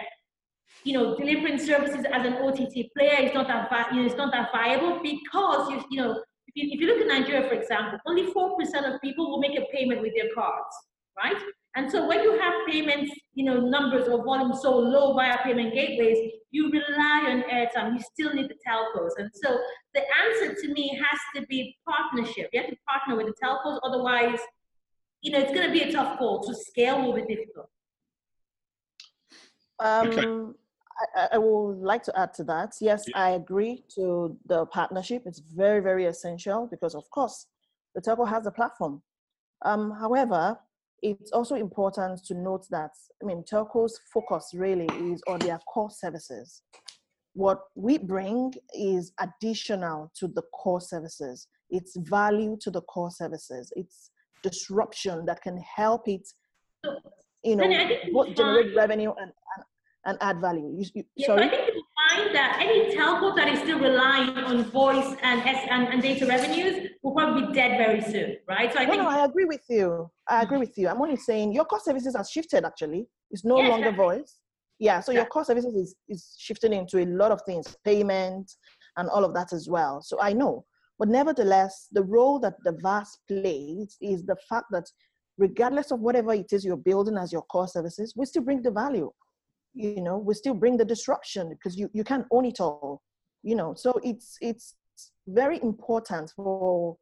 [0.84, 4.32] you know, delivering services as an OTT player is not that you know, it's not
[4.32, 6.12] that viable because you, you know,
[6.48, 9.40] if you, if you look at Nigeria, for example, only four percent of people will
[9.40, 10.76] make a payment with their cards,
[11.18, 11.38] right?
[11.76, 15.74] And so when you have payments, you know, numbers or volume so low via payment
[15.74, 16.18] gateways,
[16.52, 17.94] you rely on airtime.
[17.94, 19.58] You still need the telcos, and so
[19.94, 22.50] the answer to me has to be partnership.
[22.54, 24.40] You have to partner with the telcos, otherwise
[25.22, 26.42] you know, it's going to be a tough call.
[26.44, 27.70] To scale will be difficult.
[29.80, 30.58] Um, okay.
[31.16, 32.74] I, I, would like to add to that.
[32.82, 33.20] Yes, yeah.
[33.20, 35.24] I agree to the partnership.
[35.26, 37.48] It's very, very essential because, of course,
[37.94, 39.02] the telco has a platform.
[39.64, 40.58] Um, however,
[41.02, 45.92] it's also important to note that, I mean, telco's focus really is on their core
[45.92, 46.64] services.
[47.34, 51.48] What we bring is additional to the core services.
[51.70, 53.72] It's value to the core services.
[53.76, 54.10] It's
[54.42, 56.28] disruption that can help it,
[57.48, 59.66] you know, both generate revenue and, and,
[60.06, 60.74] and, add value.
[60.78, 61.46] You, you, yes, sorry?
[61.46, 65.88] I think you find that any telco that is still relying on voice and, and,
[65.88, 68.72] and data revenues will probably be dead very soon, right?
[68.72, 69.04] So I no, think.
[69.04, 70.10] No, I agree with you.
[70.28, 70.88] I agree with you.
[70.88, 73.08] I'm only saying your core services has shifted actually.
[73.32, 74.40] It's no yes, longer voice.
[74.80, 75.20] Yeah, so yeah.
[75.20, 78.52] your core services is, is shifting into a lot of things, payment
[78.98, 80.02] and all of that as well.
[80.02, 80.66] So I know.
[81.00, 84.90] But nevertheless, the role that the VAS plays is the fact that
[85.38, 88.72] regardless of whatever it is you're building as your core services, we still bring the
[88.72, 89.12] value.
[89.74, 93.02] You know, we still bring the disruption because you, you can't own it all.
[93.44, 94.76] You know, so it's it's
[95.28, 96.98] very important for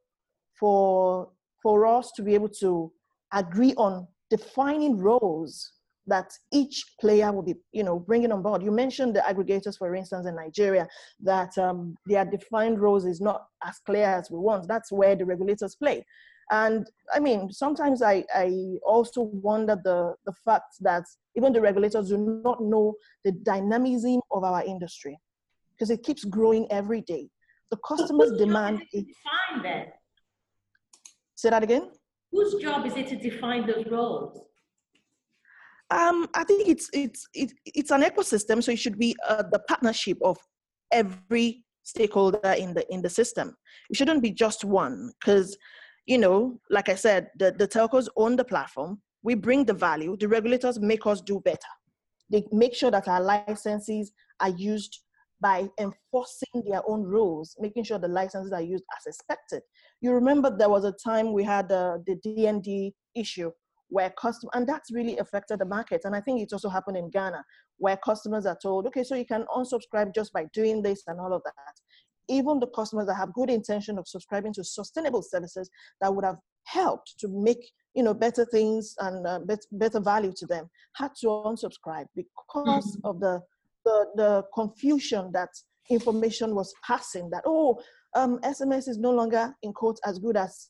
[0.59, 1.29] for
[1.63, 2.91] for us to be able to
[3.33, 5.71] agree on defining roles
[6.07, 8.61] that each player will be, you know, bringing on board.
[8.61, 10.87] You mentioned the aggregators, for instance, in Nigeria,
[11.21, 14.67] that um, their defined roles is not as clear as we want.
[14.67, 16.05] That's where the regulators play.
[16.51, 21.03] And I mean, sometimes I, I also wonder the, the fact that
[21.35, 25.17] even the regulators do not know the dynamism of our industry
[25.71, 27.29] because it keeps growing every day.
[27.71, 28.83] The customers demand.
[28.93, 29.95] It, define that.
[31.33, 31.89] Say that again.
[32.31, 34.39] Whose job is it to define those roles?
[35.91, 39.59] Um, I think it's it's it, it's an ecosystem, so it should be uh, the
[39.59, 40.37] partnership of
[40.91, 43.55] every stakeholder in the in the system.
[43.89, 45.55] It shouldn't be just one, because
[46.05, 49.01] you know, like I said, the, the telcos own the platform.
[49.23, 50.15] We bring the value.
[50.17, 51.59] The regulators make us do better.
[52.29, 54.99] They make sure that our licenses are used
[55.41, 59.61] by enforcing their own rules, making sure the licenses are used as expected.
[60.01, 63.51] You remember there was a time we had uh, the DND issue
[63.89, 66.01] where custom and that's really affected the market.
[66.05, 67.43] And I think it's also happened in Ghana
[67.77, 71.33] where customers are told, okay, so you can unsubscribe just by doing this and all
[71.33, 71.75] of that.
[72.27, 75.69] Even the customers that have good intention of subscribing to sustainable services
[76.01, 80.33] that would have helped to make you know better things and uh, bet- better value
[80.35, 83.07] to them had to unsubscribe because mm-hmm.
[83.07, 83.39] of the,
[83.85, 85.49] the the confusion that
[85.91, 87.79] information was passing that oh
[88.15, 90.69] um, sms is no longer in quotes as good as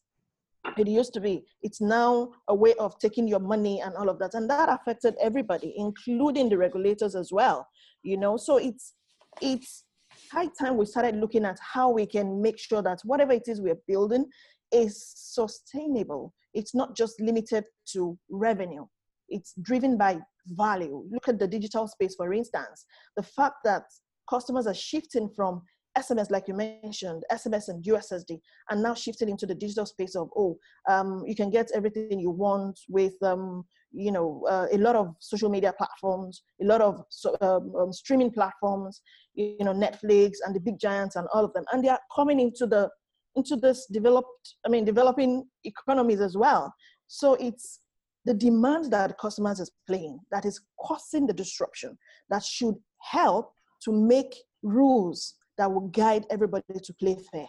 [0.78, 1.46] it used to be.
[1.62, 4.34] It's now a way of taking your money and all of that.
[4.34, 7.68] And that affected everybody including the regulators as well
[8.06, 8.38] you know?
[8.38, 8.94] So it's
[9.42, 9.84] it's
[10.32, 13.62] high time we started looking at how we can make sure that whatever it is
[13.62, 14.26] we're building
[14.72, 16.34] is sustainable.
[16.54, 18.86] It's not just limited to revenue.
[19.30, 21.04] It's driven by value.
[21.12, 22.86] Look at the digital space for instance.
[23.16, 23.84] The fact that
[24.30, 25.62] customers are shifting from
[25.98, 30.30] SMS, like you mentioned, SMS and USSD, and now shifting into the digital space of,
[30.36, 30.58] oh,
[30.90, 35.16] um, you can get everything you want with, um, you know, uh, a lot of
[35.20, 39.02] social media platforms, a lot of so, um, um, streaming platforms,
[39.34, 41.64] you know, Netflix and the big giants and all of them.
[41.72, 42.90] And they are coming into the,
[43.36, 46.74] into this developed, I mean, developing economies as well.
[47.08, 47.80] So it's
[48.26, 51.98] the demand that customers is playing that is causing the disruption
[52.30, 53.54] that should help
[53.84, 57.48] to make rules that will guide everybody to play fair.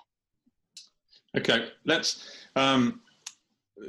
[1.37, 3.01] Okay, let's um,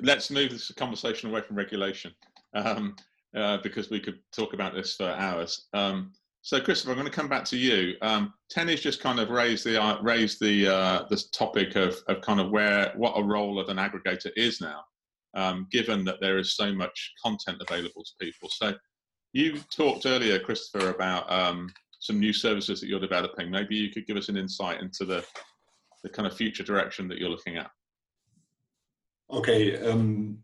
[0.02, 2.12] let's move this conversation away from regulation
[2.54, 2.96] um,
[3.36, 5.68] uh, because we could talk about this for hours.
[5.74, 7.96] Um, so, Christopher, I'm going to come back to you.
[8.02, 12.22] Um, Tenny's just kind of raised the uh, raised the uh, this topic of, of
[12.22, 14.82] kind of where what a role of an aggregator is now,
[15.34, 18.50] um, given that there is so much content available to people.
[18.50, 18.74] So,
[19.34, 21.70] you talked earlier, Christopher, about um,
[22.08, 23.52] some new services that you're developing.
[23.52, 25.24] Maybe you could give us an insight into the,
[26.04, 27.70] the kind of future direction that you're looking at.
[29.32, 29.78] Okay.
[29.86, 30.40] Um,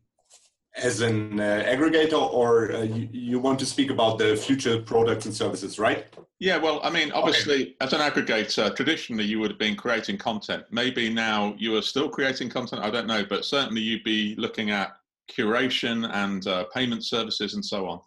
[0.76, 5.26] as an uh, aggregator, or uh, you, you, want to speak about the future products
[5.26, 6.08] and services, right?
[6.40, 7.76] Yeah, well, I mean, obviously, okay.
[7.80, 10.64] as an aggregator, traditionally you would have been creating content.
[10.72, 14.72] Maybe now you are still creating content, I don't know, but certainly you'd be looking
[14.72, 14.94] at
[15.32, 18.02] curation and uh, payment services and so on.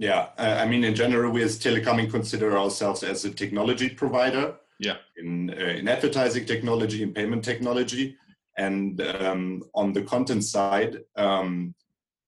[0.00, 4.54] Yeah, I mean, in general, we as Telecoming consider ourselves as a technology provider.
[4.78, 4.98] Yeah.
[5.16, 8.16] In, uh, in advertising technology and payment technology.
[8.56, 11.74] And um, on the content side, um,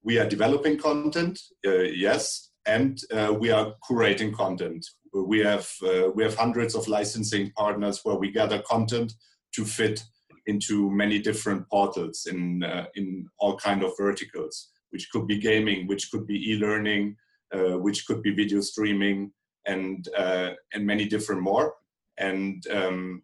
[0.03, 4.85] we are developing content, uh, yes, and uh, we are curating content.
[5.13, 9.13] We have uh, we have hundreds of licensing partners where we gather content
[9.55, 10.03] to fit
[10.47, 15.89] into many different portals in uh, in all kind of verticals, which could be gaming,
[15.89, 17.17] which could be e-learning,
[17.53, 19.33] which could be video streaming
[19.67, 21.75] and uh, and many different more.
[22.19, 23.23] And um,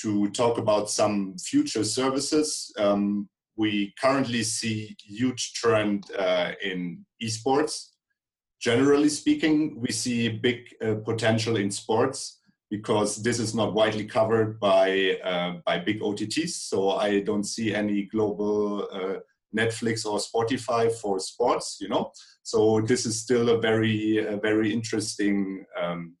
[0.00, 7.90] to talk about some future services, um, we currently see huge trend uh, in esports.
[8.60, 14.58] Generally speaking, we see big uh, potential in sports because this is not widely covered
[14.58, 16.50] by uh, by big OTTs.
[16.70, 19.18] So I don't see any global uh,
[19.56, 22.12] Netflix or Spotify for sports, you know.
[22.42, 26.16] So this is still a very, a very interesting um,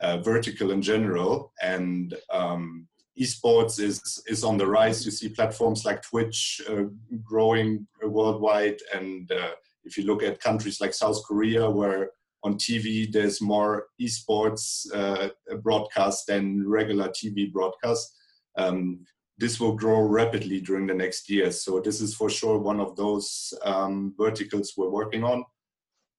[0.00, 2.88] uh, vertical in general, and um,
[3.20, 5.04] esports is is on the rise.
[5.04, 6.84] You see platforms like Twitch uh,
[7.22, 9.52] growing worldwide, and uh,
[9.84, 12.10] if you look at countries like South Korea, where
[12.44, 15.28] on TV there's more esports uh,
[15.62, 18.16] broadcast than regular TV broadcast.
[18.58, 19.04] Um,
[19.38, 21.64] this will grow rapidly during the next years.
[21.64, 25.44] So this is for sure one of those um, verticals we're working on.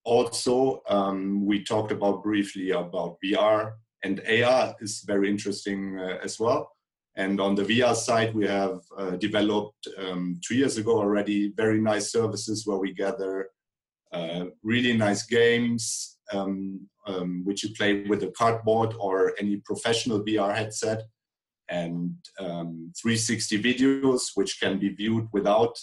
[0.03, 3.73] Also, um, we talked about briefly about VR
[4.03, 6.69] and AR is very interesting uh, as well.
[7.15, 11.79] And on the VR side, we have uh, developed um, two years ago already very
[11.79, 13.49] nice services where we gather
[14.11, 20.23] uh, really nice games, um, um, which you play with a cardboard or any professional
[20.23, 21.03] VR headset
[21.69, 25.77] and um, 360 videos, which can be viewed without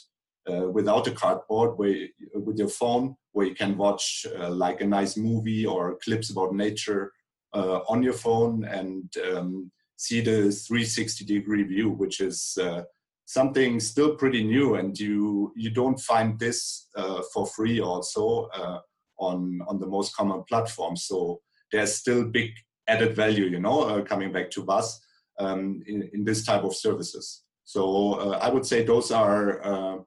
[0.51, 4.87] uh, without a cardboard, where, with your phone, where you can watch uh, like a
[4.87, 7.13] nice movie or clips about nature
[7.55, 12.83] uh, on your phone and um, see the 360 degree view, which is uh,
[13.27, 18.79] something still pretty new, and you you don't find this uh, for free also uh,
[19.19, 21.05] on on the most common platforms.
[21.05, 21.41] So
[21.71, 22.53] there's still big
[22.89, 25.01] added value, you know, coming back to VAS
[25.39, 27.43] um, in, in, this type of services.
[27.65, 29.99] So uh, I would say those are uh,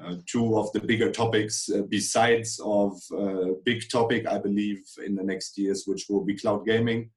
[0.00, 2.98] uh, two of the bigger topics besides of
[3.64, 7.10] big topic, I believe, in the next years, which will be cloud gaming.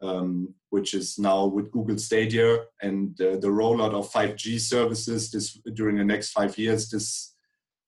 [0.00, 5.58] Um, which is now with Google Stadia and uh, the rollout of 5G services this,
[5.74, 6.88] during the next five years.
[6.88, 7.34] This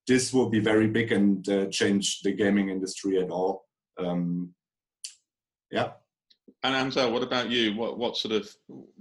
[0.07, 3.66] this will be very big and uh, change the gaming industry at all.
[3.97, 4.55] Um,
[5.70, 5.92] yeah.
[6.62, 7.74] And Anzelle, what about you?
[7.74, 8.55] What what sort of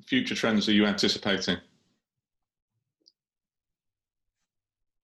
[0.06, 1.58] future trends are you anticipating?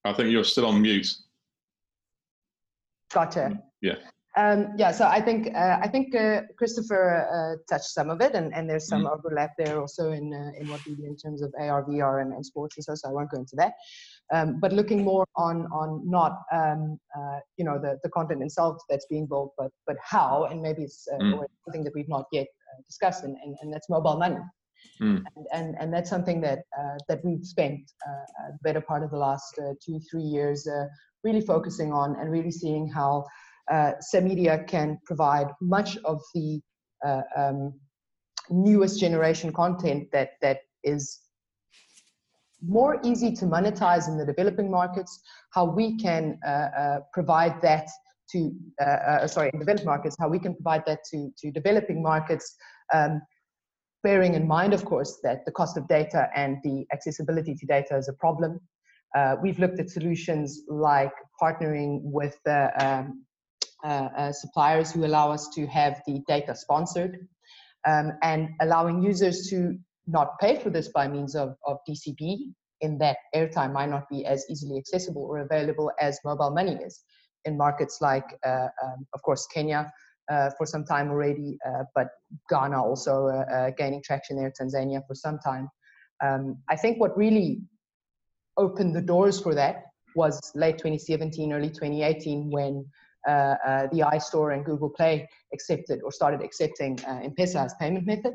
[0.04, 1.08] I think you're still on mute.
[3.12, 3.60] Gotcha.
[3.82, 3.96] Yeah.
[4.38, 8.36] Um, yeah, so I think uh, I think uh, Christopher uh, touched some of it,
[8.36, 9.18] and, and there's some mm.
[9.18, 12.34] overlap there also in uh, in what we do in terms of AR, VR, and,
[12.34, 12.96] and sports and so.
[12.96, 13.74] So I won't go into that.
[14.34, 18.78] Um, but looking more on on not um, uh, you know the, the content itself
[18.90, 21.44] that's being built, but but how, and maybe it's uh, mm.
[21.64, 22.48] something that we've not yet
[22.88, 24.40] discussed, and, and, and that's mobile money.
[25.02, 25.24] Mm.
[25.36, 26.60] And, and, and that's something that
[27.08, 30.68] that we've spent the better part of the last two three years
[31.24, 33.26] really focusing on and really seeing how
[33.72, 36.62] uh, Media can provide much of the
[37.06, 37.74] uh, um,
[38.50, 41.20] newest generation content that that is
[42.68, 45.22] more easy to monetize in the developing markets.
[45.52, 47.88] How we can uh, uh, provide that
[48.32, 48.52] to
[48.82, 52.56] uh, uh, sorry in developed markets, how we can provide that to to developing markets.
[52.94, 53.22] Um,
[54.04, 57.98] bearing in mind, of course, that the cost of data and the accessibility to data
[57.98, 58.60] is a problem.
[59.16, 63.26] Uh, we've looked at solutions like partnering with uh, um,
[64.32, 67.28] suppliers who allow us to have the data sponsored
[67.88, 72.98] um, and allowing users to not pay for this by means of, of DCB in
[73.00, 77.04] that airtime might not be as easily accessible or available as mobile money is
[77.46, 79.92] in markets like, uh, um, of course, Kenya
[80.32, 82.08] uh, for some time already, uh, but
[82.50, 85.70] Ghana also uh, gaining traction there, Tanzania for some time.
[86.24, 87.62] Um, I think what really
[88.58, 89.84] opened the doors for that
[90.16, 92.86] was late 2017, early 2018, when
[93.28, 98.06] uh, uh, the iStore and Google Play accepted or started accepting uh, M-Pesa as payment
[98.06, 98.34] method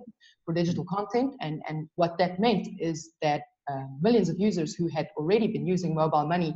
[0.50, 1.34] for digital content.
[1.40, 3.42] And, and what that meant is that
[4.00, 6.54] millions of users who had already been using mobile money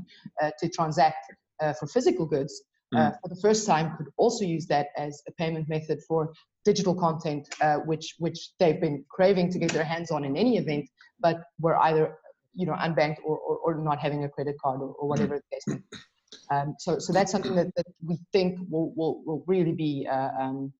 [0.58, 1.32] to transact
[1.78, 2.62] for physical goods
[2.96, 6.32] uh, for the first time could also use that as a payment method for
[6.64, 10.58] digital content, uh, which which they've been craving to get their hands on in any
[10.58, 10.88] event,
[11.18, 12.16] but were either
[12.54, 15.56] you know unbanked or, or, or not having a credit card or, or whatever the
[15.56, 15.82] case.
[16.50, 20.28] Um, so, so that's something that, that we think will, will, will really be uh,
[20.38, 20.72] um,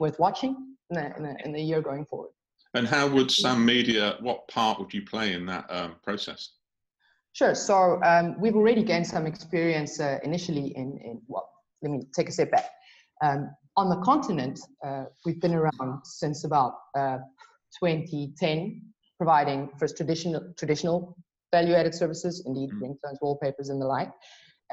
[0.00, 2.30] worth watching in the, in, the, in the, year going forward.
[2.74, 6.50] And how would Sam Media, what part would you play in that um, process?
[7.32, 7.54] Sure.
[7.54, 11.48] So um, we've already gained some experience uh, initially in, in, well,
[11.82, 12.70] let me take a step back.
[13.22, 17.18] Um, on the continent, uh, we've been around since about uh,
[17.82, 18.82] 2010,
[19.18, 21.16] providing first traditional, traditional
[21.52, 22.82] value-added services, indeed, mm.
[22.82, 24.12] ringtones, wallpapers, and the like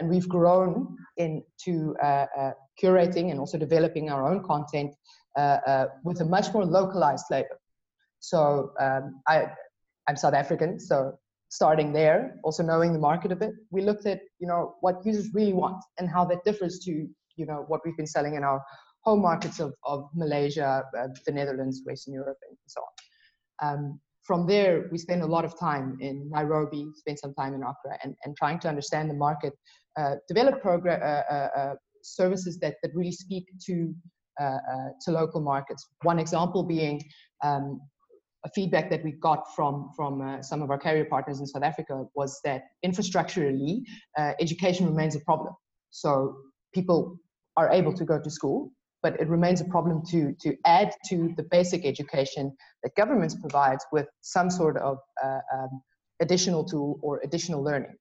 [0.01, 4.93] and we've grown into uh, uh, curating and also developing our own content
[5.37, 7.59] uh, with a much more localized flavor.
[8.21, 9.47] So um, I,
[10.07, 11.19] I'm South African, so
[11.49, 15.33] starting there, also knowing the market a bit, we looked at you know what users
[15.33, 16.91] really want and how that differs to
[17.35, 18.61] you know what we've been selling in our
[19.03, 23.67] home markets of, of Malaysia, uh, the Netherlands, Western Europe, and so on.
[23.67, 27.63] Um, from there, we spent a lot of time in Nairobi, spent some time in
[27.63, 29.53] Accra, and, and trying to understand the market,
[29.97, 33.93] uh, develop program, uh, uh, uh, services that, that really speak to,
[34.39, 34.57] uh,
[35.03, 35.87] to local markets.
[36.03, 37.01] One example being
[37.43, 37.81] um,
[38.49, 42.39] feedback that we got from, from some of our carrier partners in South Africa was
[42.43, 43.83] that infrastructurally,
[44.39, 45.53] education remains a problem.
[45.91, 46.37] So
[46.73, 47.17] people
[47.57, 48.71] are able to go to school,
[49.03, 53.85] but it remains a problem to, to add to the basic education that governments provides
[53.91, 55.81] with some sort of uh, um,
[56.21, 57.95] additional tool or additional learning.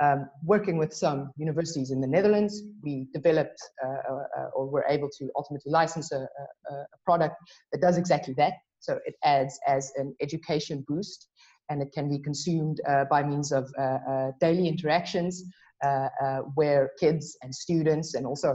[0.00, 5.08] Um, working with some universities in the Netherlands, we developed uh, uh, or were able
[5.18, 7.34] to ultimately license a, a, a, product
[7.72, 8.52] that does exactly that.
[8.80, 11.28] So it adds as an education boost
[11.70, 15.44] and it can be consumed uh, by means of uh, uh, daily interactions
[16.54, 18.54] where kids and students and also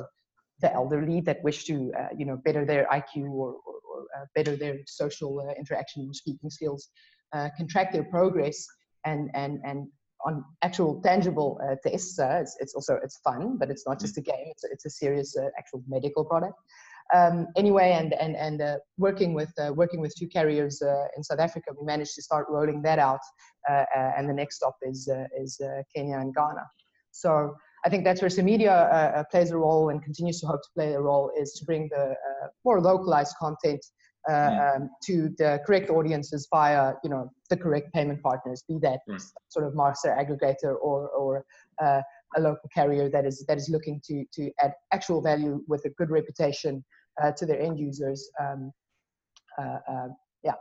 [0.63, 4.25] the elderly that wish to, uh, you know, better their IQ or, or, or uh,
[4.33, 6.89] better their social uh, interaction and speaking skills,
[7.33, 8.65] uh, can track their progress
[9.05, 9.87] and and and
[10.25, 12.17] on actual tangible uh, tests.
[12.17, 14.47] It's, it's, also it's fun, but it's not just a game.
[14.51, 16.57] It's a, it's a serious actual medical product.
[17.13, 21.23] Um, anyway, and and and uh, working with uh, working with two carriers uh, in
[21.23, 23.19] South Africa, we managed to start rolling that out,
[23.69, 25.61] and the next stop is is
[25.95, 26.65] Kenya and Ghana.
[27.11, 27.55] So
[27.85, 30.61] I think that's where Sam Media uh, uh, plays a role and continues to hope
[30.61, 33.85] to play a role is to bring the uh, more localized content
[34.29, 34.73] uh, yeah.
[34.75, 39.21] um, to the correct audiences via you know the correct payment partners, be that right.
[39.49, 41.45] sort of master aggregator or or
[41.81, 42.01] uh,
[42.37, 45.89] a local carrier that is that is looking to to add actual value with a
[45.97, 46.83] good reputation
[47.21, 48.29] uh, to their end users.
[48.39, 48.71] Um,
[50.43, 50.53] yeah.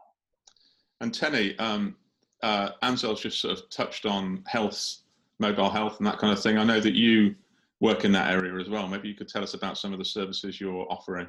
[1.01, 1.97] And Tenny, um,
[2.43, 5.03] Anzelle's just sort of touched on health
[5.43, 6.57] mobile health and that kind of thing.
[6.57, 7.35] I know that you
[7.81, 8.87] work in that area as well.
[8.89, 11.27] Maybe you could tell us about some of the services you're offering.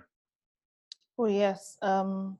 [1.17, 2.37] Oh yes, um,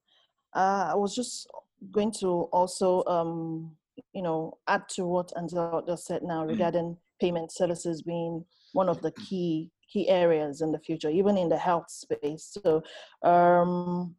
[0.55, 1.47] uh, I was just
[1.91, 3.75] going to also, um,
[4.13, 6.49] you know, add to what Anzelle just said now mm.
[6.49, 11.49] regarding payment services being one of the key key areas in the future, even in
[11.49, 12.57] the health space.
[12.63, 12.83] So
[13.23, 14.15] um,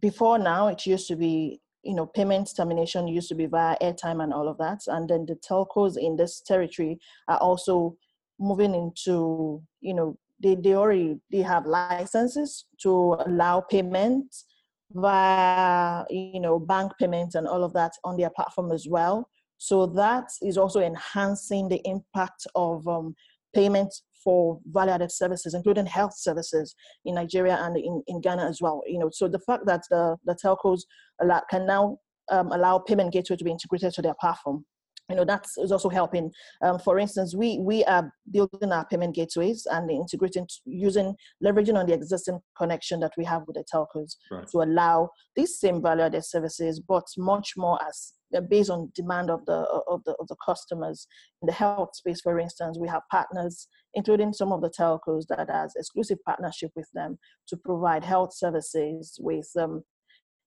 [0.00, 4.22] before now, it used to be you know payments termination used to be via airtime
[4.22, 6.98] and all of that, and then the telcos in this territory
[7.28, 7.96] are also
[8.38, 14.44] moving into you know they, they already they have licenses to allow payments
[14.92, 19.28] via you know bank payments and all of that on their platform as well
[19.58, 23.14] so that is also enhancing the impact of um,
[23.54, 28.82] payments for value-added services, including health services in Nigeria and in, in Ghana as well.
[28.86, 30.80] You know, so the fact that the, the telcos
[31.20, 31.98] allow, can now
[32.30, 34.64] um, allow payment gateway to be integrated to their platform
[35.08, 36.30] you know that is also helping
[36.62, 41.86] um, for instance we we are building our payment gateways and integrating using leveraging on
[41.86, 44.46] the existing connection that we have with the telcos right.
[44.48, 49.30] to allow these same value added services but much more as uh, based on demand
[49.30, 51.06] of the of the of the customers
[51.42, 55.48] in the health space for instance we have partners including some of the telcos that
[55.48, 59.82] has exclusive partnership with them to provide health services with um,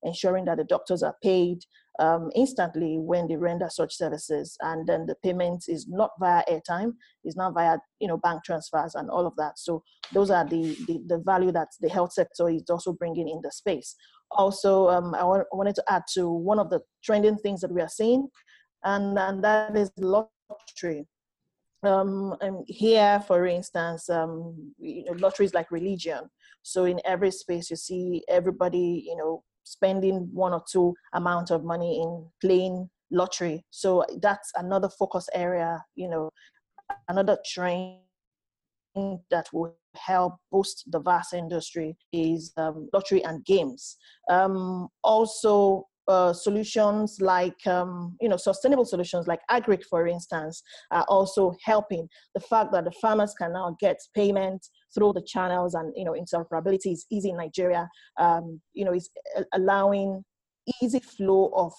[0.03, 1.59] ensuring that the doctors are paid
[1.99, 6.93] um, instantly when they render such services and then the payment is not via airtime
[7.25, 9.59] is not via you know bank transfers and all of that.
[9.59, 9.83] So
[10.13, 13.51] those are the the, the value that the health sector is also bringing in the
[13.51, 13.95] space.
[14.31, 17.89] Also um, I, wanted to add to one of the trending things that we are
[17.89, 18.29] seeing
[18.83, 21.07] and and that is lottery.
[21.83, 22.37] Um,
[22.67, 26.29] here for instance um, you know, lotteries like religion.
[26.63, 31.64] So in every space you see everybody you know spending one or two amount of
[31.64, 33.64] money in playing lottery.
[33.70, 36.30] So that's another focus area, you know,
[37.07, 37.97] another trend
[38.95, 43.97] that will help boost the VAS industry is um, lottery and games.
[44.30, 51.05] Um, also, uh, solutions like um, you know sustainable solutions like agric for instance are
[51.07, 55.93] also helping the fact that the farmers can now get payment through the channels and
[55.95, 57.89] you know interoperability is easy in nigeria.
[58.17, 59.09] Um, you know is
[59.53, 60.23] allowing
[60.81, 61.73] easy flow of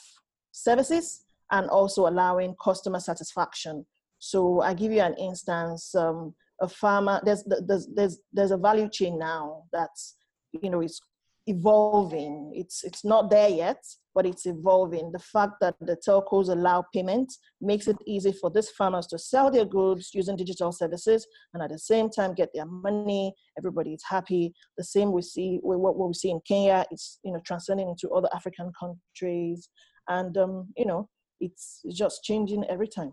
[0.53, 3.87] services and also allowing customer satisfaction.
[4.19, 8.89] So i give you an instance um, a farmer there's there's there's there's a value
[8.89, 10.17] chain now that's
[10.53, 11.01] you know is
[11.47, 13.83] evolving it's it's not there yet
[14.15, 15.11] but it's evolving.
[15.13, 19.51] The fact that the telcos allow payment makes it easy for these farmers to sell
[19.51, 23.35] their goods using digital services and at the same time get their money.
[23.59, 24.53] Everybody is happy.
[24.77, 26.85] The same we see what we see in Kenya.
[26.91, 29.69] It's you know transcending into other African countries,
[30.09, 31.09] and um, you know
[31.41, 33.13] it's just changing every time.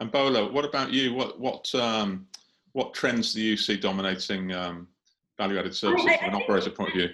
[0.00, 1.14] And Bola, what about you?
[1.14, 2.26] What what um,
[2.72, 4.88] what trends do you see dominating um,
[5.40, 7.08] value-added services from an operator point of view?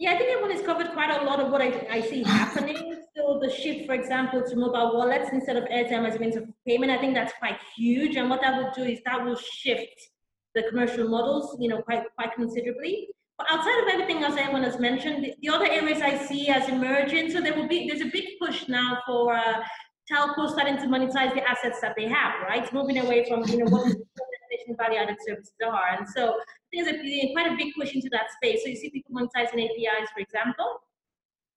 [0.00, 2.78] Yeah, I think everyone has covered quite a lot of what I, I see happening.
[3.16, 6.44] so the shift, for example, to mobile wallets instead of airtime as a means of
[6.66, 8.16] payment, I think that's quite huge.
[8.16, 9.98] And what that will do is that will shift
[10.56, 13.08] the commercial models, you know, quite quite considerably.
[13.38, 16.68] But outside of everything else everyone has mentioned, the, the other areas I see as
[16.68, 19.62] emerging, so there will be there's a big push now for uh,
[20.10, 22.66] telcos starting to monetize the assets that they have, right?
[22.72, 23.96] Moving away from you know what
[24.66, 25.96] the value added services are.
[25.98, 26.36] And so
[26.74, 28.62] there's a, quite a big push into that space.
[28.62, 30.80] So you see people monetizing APIs, for example.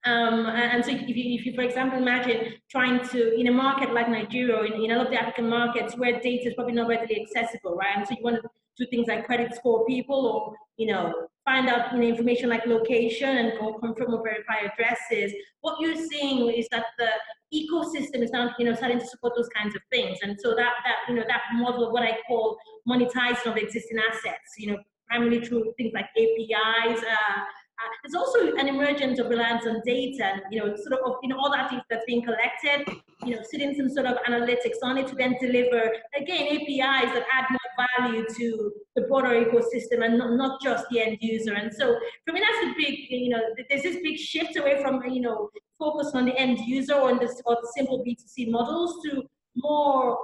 [0.05, 3.93] Um, and so if you, if you, for example, imagine trying to, in a market
[3.93, 6.87] like Nigeria, in, in a lot of the African markets where data is probably not
[6.87, 7.97] readily accessible, right?
[7.97, 11.67] And so you want to do things like credit score people or, you know, find
[11.67, 15.33] out you know, information like location and go confirm or verify addresses.
[15.61, 17.09] What you're seeing is that the
[17.53, 20.19] ecosystem is now, you know, starting to support those kinds of things.
[20.21, 22.57] And so that, that you know, that model of what I call
[22.87, 24.77] monetizing of existing assets, you know,
[25.09, 26.99] primarily through things like APIs.
[27.03, 27.41] Uh,
[27.79, 31.29] uh, there's also an emergence of reliance on data, and, you know, sort of, you
[31.29, 32.87] know, all that that's being collected,
[33.23, 37.23] you know, sitting some sort of analytics on it to then deliver, again, APIs that
[37.31, 41.53] add more value to the broader ecosystem and not, not just the end user.
[41.53, 45.03] And so for me, that's a big, you know, there's this big shift away from,
[45.07, 48.95] you know, focus on the end user or, on this, or the simple B2C models
[49.05, 49.21] to
[49.55, 50.17] more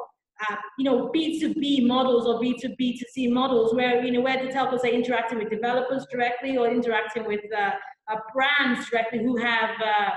[0.49, 4.87] uh, you know, B2B models or B2B2C models where, you know, where the telcos are
[4.87, 7.71] interacting with developers directly or interacting with uh,
[8.11, 10.09] uh, brands directly who have, uh,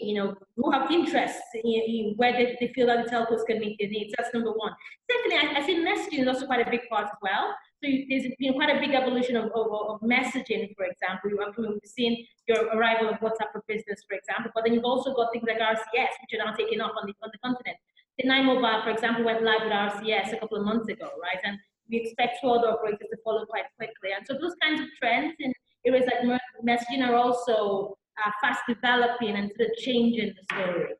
[0.00, 3.58] you know, who have interests in, in where they, they, feel that the telcos can
[3.58, 4.14] meet their needs.
[4.16, 4.72] That's number one.
[5.10, 7.54] Secondly, I, I think messaging is also quite a big part as well.
[7.82, 11.30] So there's been quite a big evolution of, of, of messaging, for example.
[11.30, 11.54] You have
[11.84, 15.44] seen your arrival of WhatsApp for Business, for example, but then you've also got things
[15.46, 17.76] like RCS, which are now taking off on the, on the continent.
[18.24, 21.38] Nine Mobile, for example, went live with RCS a couple of months ago, right?
[21.44, 21.58] And
[21.88, 24.10] we expect two other operators to follow quite quickly.
[24.16, 25.52] And so those kinds of trends in
[25.86, 30.94] areas like messaging are also uh, fast developing and sort of changing the story.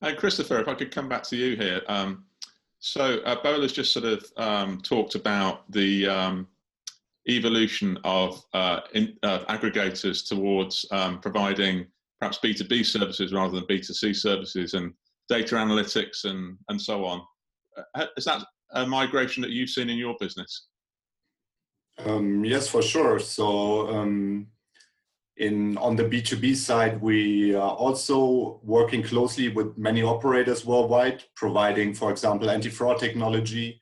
[0.00, 1.82] Hey, Christopher, if I could come back to you here.
[1.88, 2.24] Um,
[2.78, 6.46] So uh, Bola's just sort of um, talked about the um,
[7.28, 11.86] evolution of uh, in, uh, aggregators towards um, providing
[12.20, 14.92] perhaps B2B services rather than B2C services and
[15.28, 17.22] data analytics and, and so on.
[17.94, 20.68] Uh, is that a migration that you've seen in your business?
[22.04, 23.18] Um, yes, for sure.
[23.18, 24.48] So um,
[25.38, 31.94] in on the B2B side, we are also working closely with many operators worldwide, providing,
[31.94, 33.80] for example, anti-fraud technology,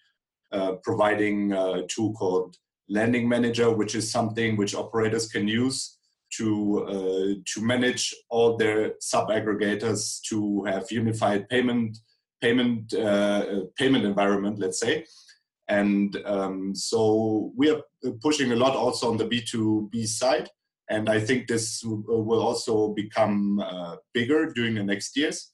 [0.53, 2.57] uh, providing a tool called
[2.89, 5.99] Lending Manager, which is something which operators can use
[6.37, 11.99] to uh, to manage all their sub aggregators to have unified payment
[12.41, 15.05] payment uh, payment environment, let's say.
[15.69, 17.83] And um, so we are
[18.21, 20.51] pushing a lot also on the B2B side
[20.91, 25.51] and I think this will also become uh, bigger during the next years.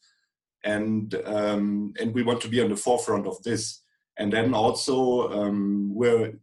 [0.64, 3.82] And um, and we want to be on the forefront of this.
[4.18, 6.34] And then also um, we're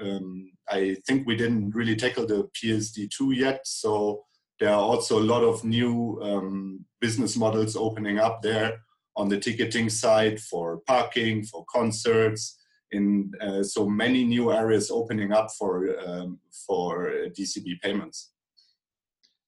[0.00, 4.24] um, I think we didn't really tackle the PSD2 yet, so
[4.58, 8.80] there are also a lot of new um, business models opening up there
[9.16, 12.58] on the ticketing side for parking, for concerts,
[12.92, 18.32] in uh, so many new areas opening up for um, for DCB payments.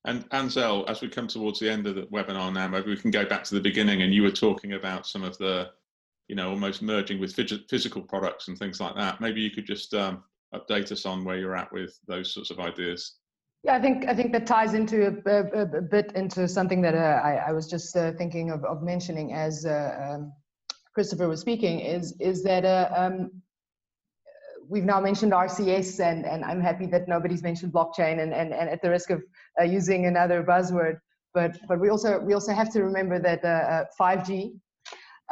[0.07, 3.11] And Anzelle, as we come towards the end of the webinar now, maybe we can
[3.11, 4.03] go back to the beginning.
[4.03, 5.71] And you were talking about some of the,
[6.29, 7.35] you know, almost merging with
[7.71, 9.23] physical products and things like that.
[9.23, 10.23] Maybe you could just um,
[10.55, 13.17] update us on where you're at with those sorts of ideas.
[13.65, 16.95] Yeah, I think I think that ties into a, a, a bit into something that
[16.95, 20.33] uh, I, I, was just uh, thinking of, of mentioning as uh, um,
[20.93, 21.81] Christopher was speaking.
[21.81, 23.31] Is is that uh, um,
[24.69, 28.69] we've now mentioned RCS, and, and I'm happy that nobody's mentioned blockchain, and, and, and
[28.69, 29.23] at the risk of
[29.59, 30.99] uh, using another buzzword,
[31.33, 34.59] but but we also we also have to remember that uh, 5G.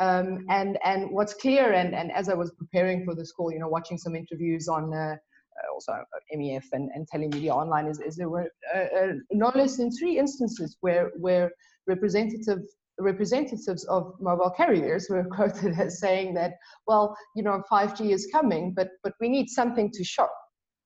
[0.01, 3.53] Uh, um, and and what's clear, and, and as I was preparing for this call,
[3.53, 5.93] you know, watching some interviews on uh, uh also
[6.34, 10.76] MEF and, and telemedia online, is, is there were uh, no less than three instances
[10.80, 11.51] where where
[11.86, 12.61] representative
[12.99, 16.55] representatives of mobile carriers were quoted as saying that,
[16.86, 20.28] well, you know, 5G is coming, but, but we need something to show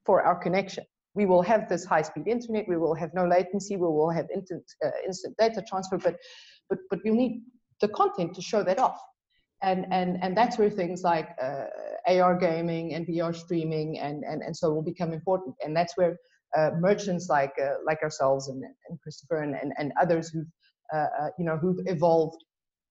[0.04, 0.84] for our connection.
[1.14, 4.62] We will have this high-speed internet, we will have no latency, we will have instant,
[4.84, 6.16] uh, instant data transfer, but,
[6.68, 7.42] but, but we need
[7.80, 9.00] the content to show that off.
[9.62, 11.64] And, and, and that's where things like uh,
[12.06, 15.56] AR gaming and VR streaming and, and, and so will become important.
[15.64, 16.16] And that's where
[16.56, 20.46] uh, merchants like, uh, like ourselves and, and Christopher and, and, and others who've
[20.92, 22.44] uh, uh, you know, who've evolved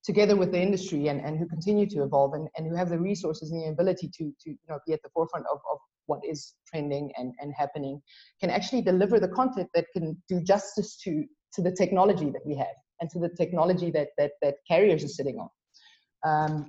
[0.03, 2.99] together with the industry and, and who continue to evolve and, and who have the
[2.99, 6.19] resources and the ability to, to you know, be at the forefront of, of what
[6.29, 8.01] is trending and, and happening
[8.39, 11.23] can actually deliver the content that can do justice to,
[11.53, 15.09] to the technology that we have and to the technology that, that, that carriers are
[15.09, 15.49] sitting on.
[16.27, 16.67] Um,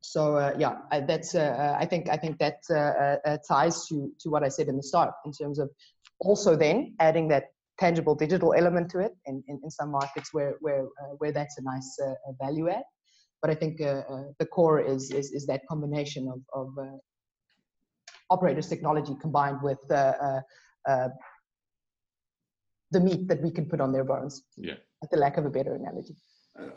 [0.00, 3.86] so uh, yeah, I, that's uh, uh I think I think that uh, uh, ties
[3.88, 5.68] to to what I said in the start in terms of
[6.20, 7.44] also then adding that
[7.78, 11.58] tangible digital element to it in, in, in some markets where, where, uh, where that's
[11.58, 12.82] a nice uh, value add.
[13.40, 16.96] But I think uh, uh, the core is, is, is that combination of, of uh,
[18.30, 20.42] operators technology combined with the
[22.92, 24.42] meat that we can put on their bones.
[24.56, 24.74] Yeah.
[25.02, 26.16] At the lack of a better analogy.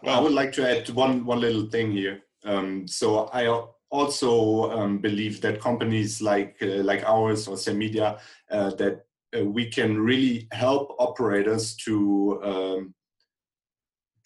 [0.03, 2.21] Well, I would like to add one, one little thing here.
[2.43, 3.47] Um, so I
[3.89, 8.19] also um, believe that companies like uh, like ours or Media
[8.49, 9.05] uh, that
[9.37, 12.93] uh, we can really help operators to um,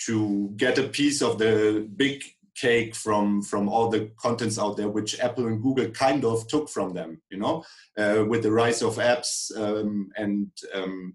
[0.06, 2.24] to get a piece of the big
[2.56, 6.70] cake from from all the contents out there which apple and google kind of took
[6.70, 7.64] from them you know
[7.98, 11.14] uh, with the rise of apps um, and um,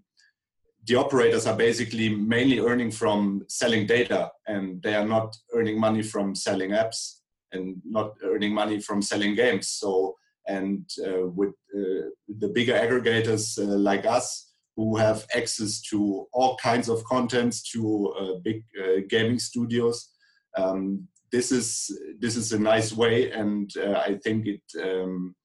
[0.85, 6.01] the operators are basically mainly earning from selling data and they are not earning money
[6.01, 7.19] from selling apps
[7.51, 9.67] and not earning money from selling games.
[9.67, 10.15] So
[10.47, 12.09] and uh, with uh,
[12.39, 18.39] the bigger aggregators uh, like us who have access to all kinds of contents to
[18.43, 18.63] big
[19.09, 20.09] gaming studios
[20.57, 25.35] um, this is this is a nice way and i think it um,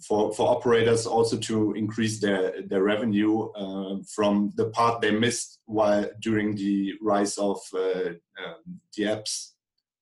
[0.00, 5.60] for, for operators also to increase their, their revenue uh, from the part they missed
[5.66, 8.54] while during the rise of uh, uh,
[8.96, 9.52] the apps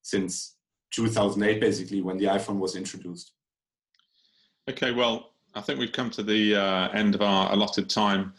[0.03, 0.57] since
[0.93, 3.33] 2008 basically when the iphone was introduced
[4.67, 8.33] Okay, well, I think we've come to the uh, end of our allotted time.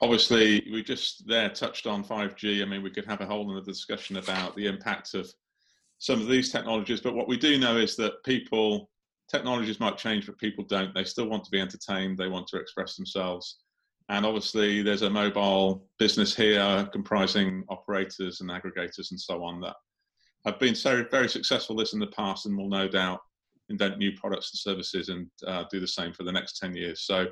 [0.00, 2.60] Obviously, we just there touched on 5G.
[2.60, 5.32] I mean, we could have a whole other discussion about the impact of
[5.98, 8.89] some of these technologies, but what we do know is that people,
[9.30, 10.94] technologies might change, but people don't.
[10.94, 13.58] They still want to be entertained, they want to express themselves.
[14.08, 19.76] And obviously, there's a mobile business here comprising operators and aggregators and so on that
[20.44, 23.20] have been so very successful this in the past and will no doubt
[23.68, 27.02] invent new products and services and uh, do the same for the next 10 years.
[27.02, 27.28] So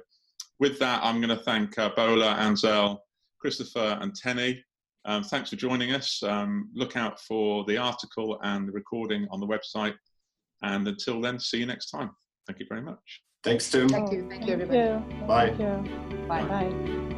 [0.60, 2.98] with that, I'm going to thank uh, Bola, Anzelle,
[3.40, 4.62] Christopher and Tenny.
[5.04, 6.22] Um, thanks for joining us.
[6.22, 9.94] Um, look out for the article and the recording on the website.
[10.62, 12.10] And until then, see you next time.
[12.46, 13.22] Thank you very much.
[13.44, 13.88] Thanks, Tim.
[13.88, 14.28] Thank you.
[14.28, 14.78] Thank you, everybody.
[14.78, 15.26] Thank you.
[15.26, 15.54] Bye.
[15.54, 16.26] Thank you.
[16.26, 16.44] Bye.
[16.44, 17.14] Bye.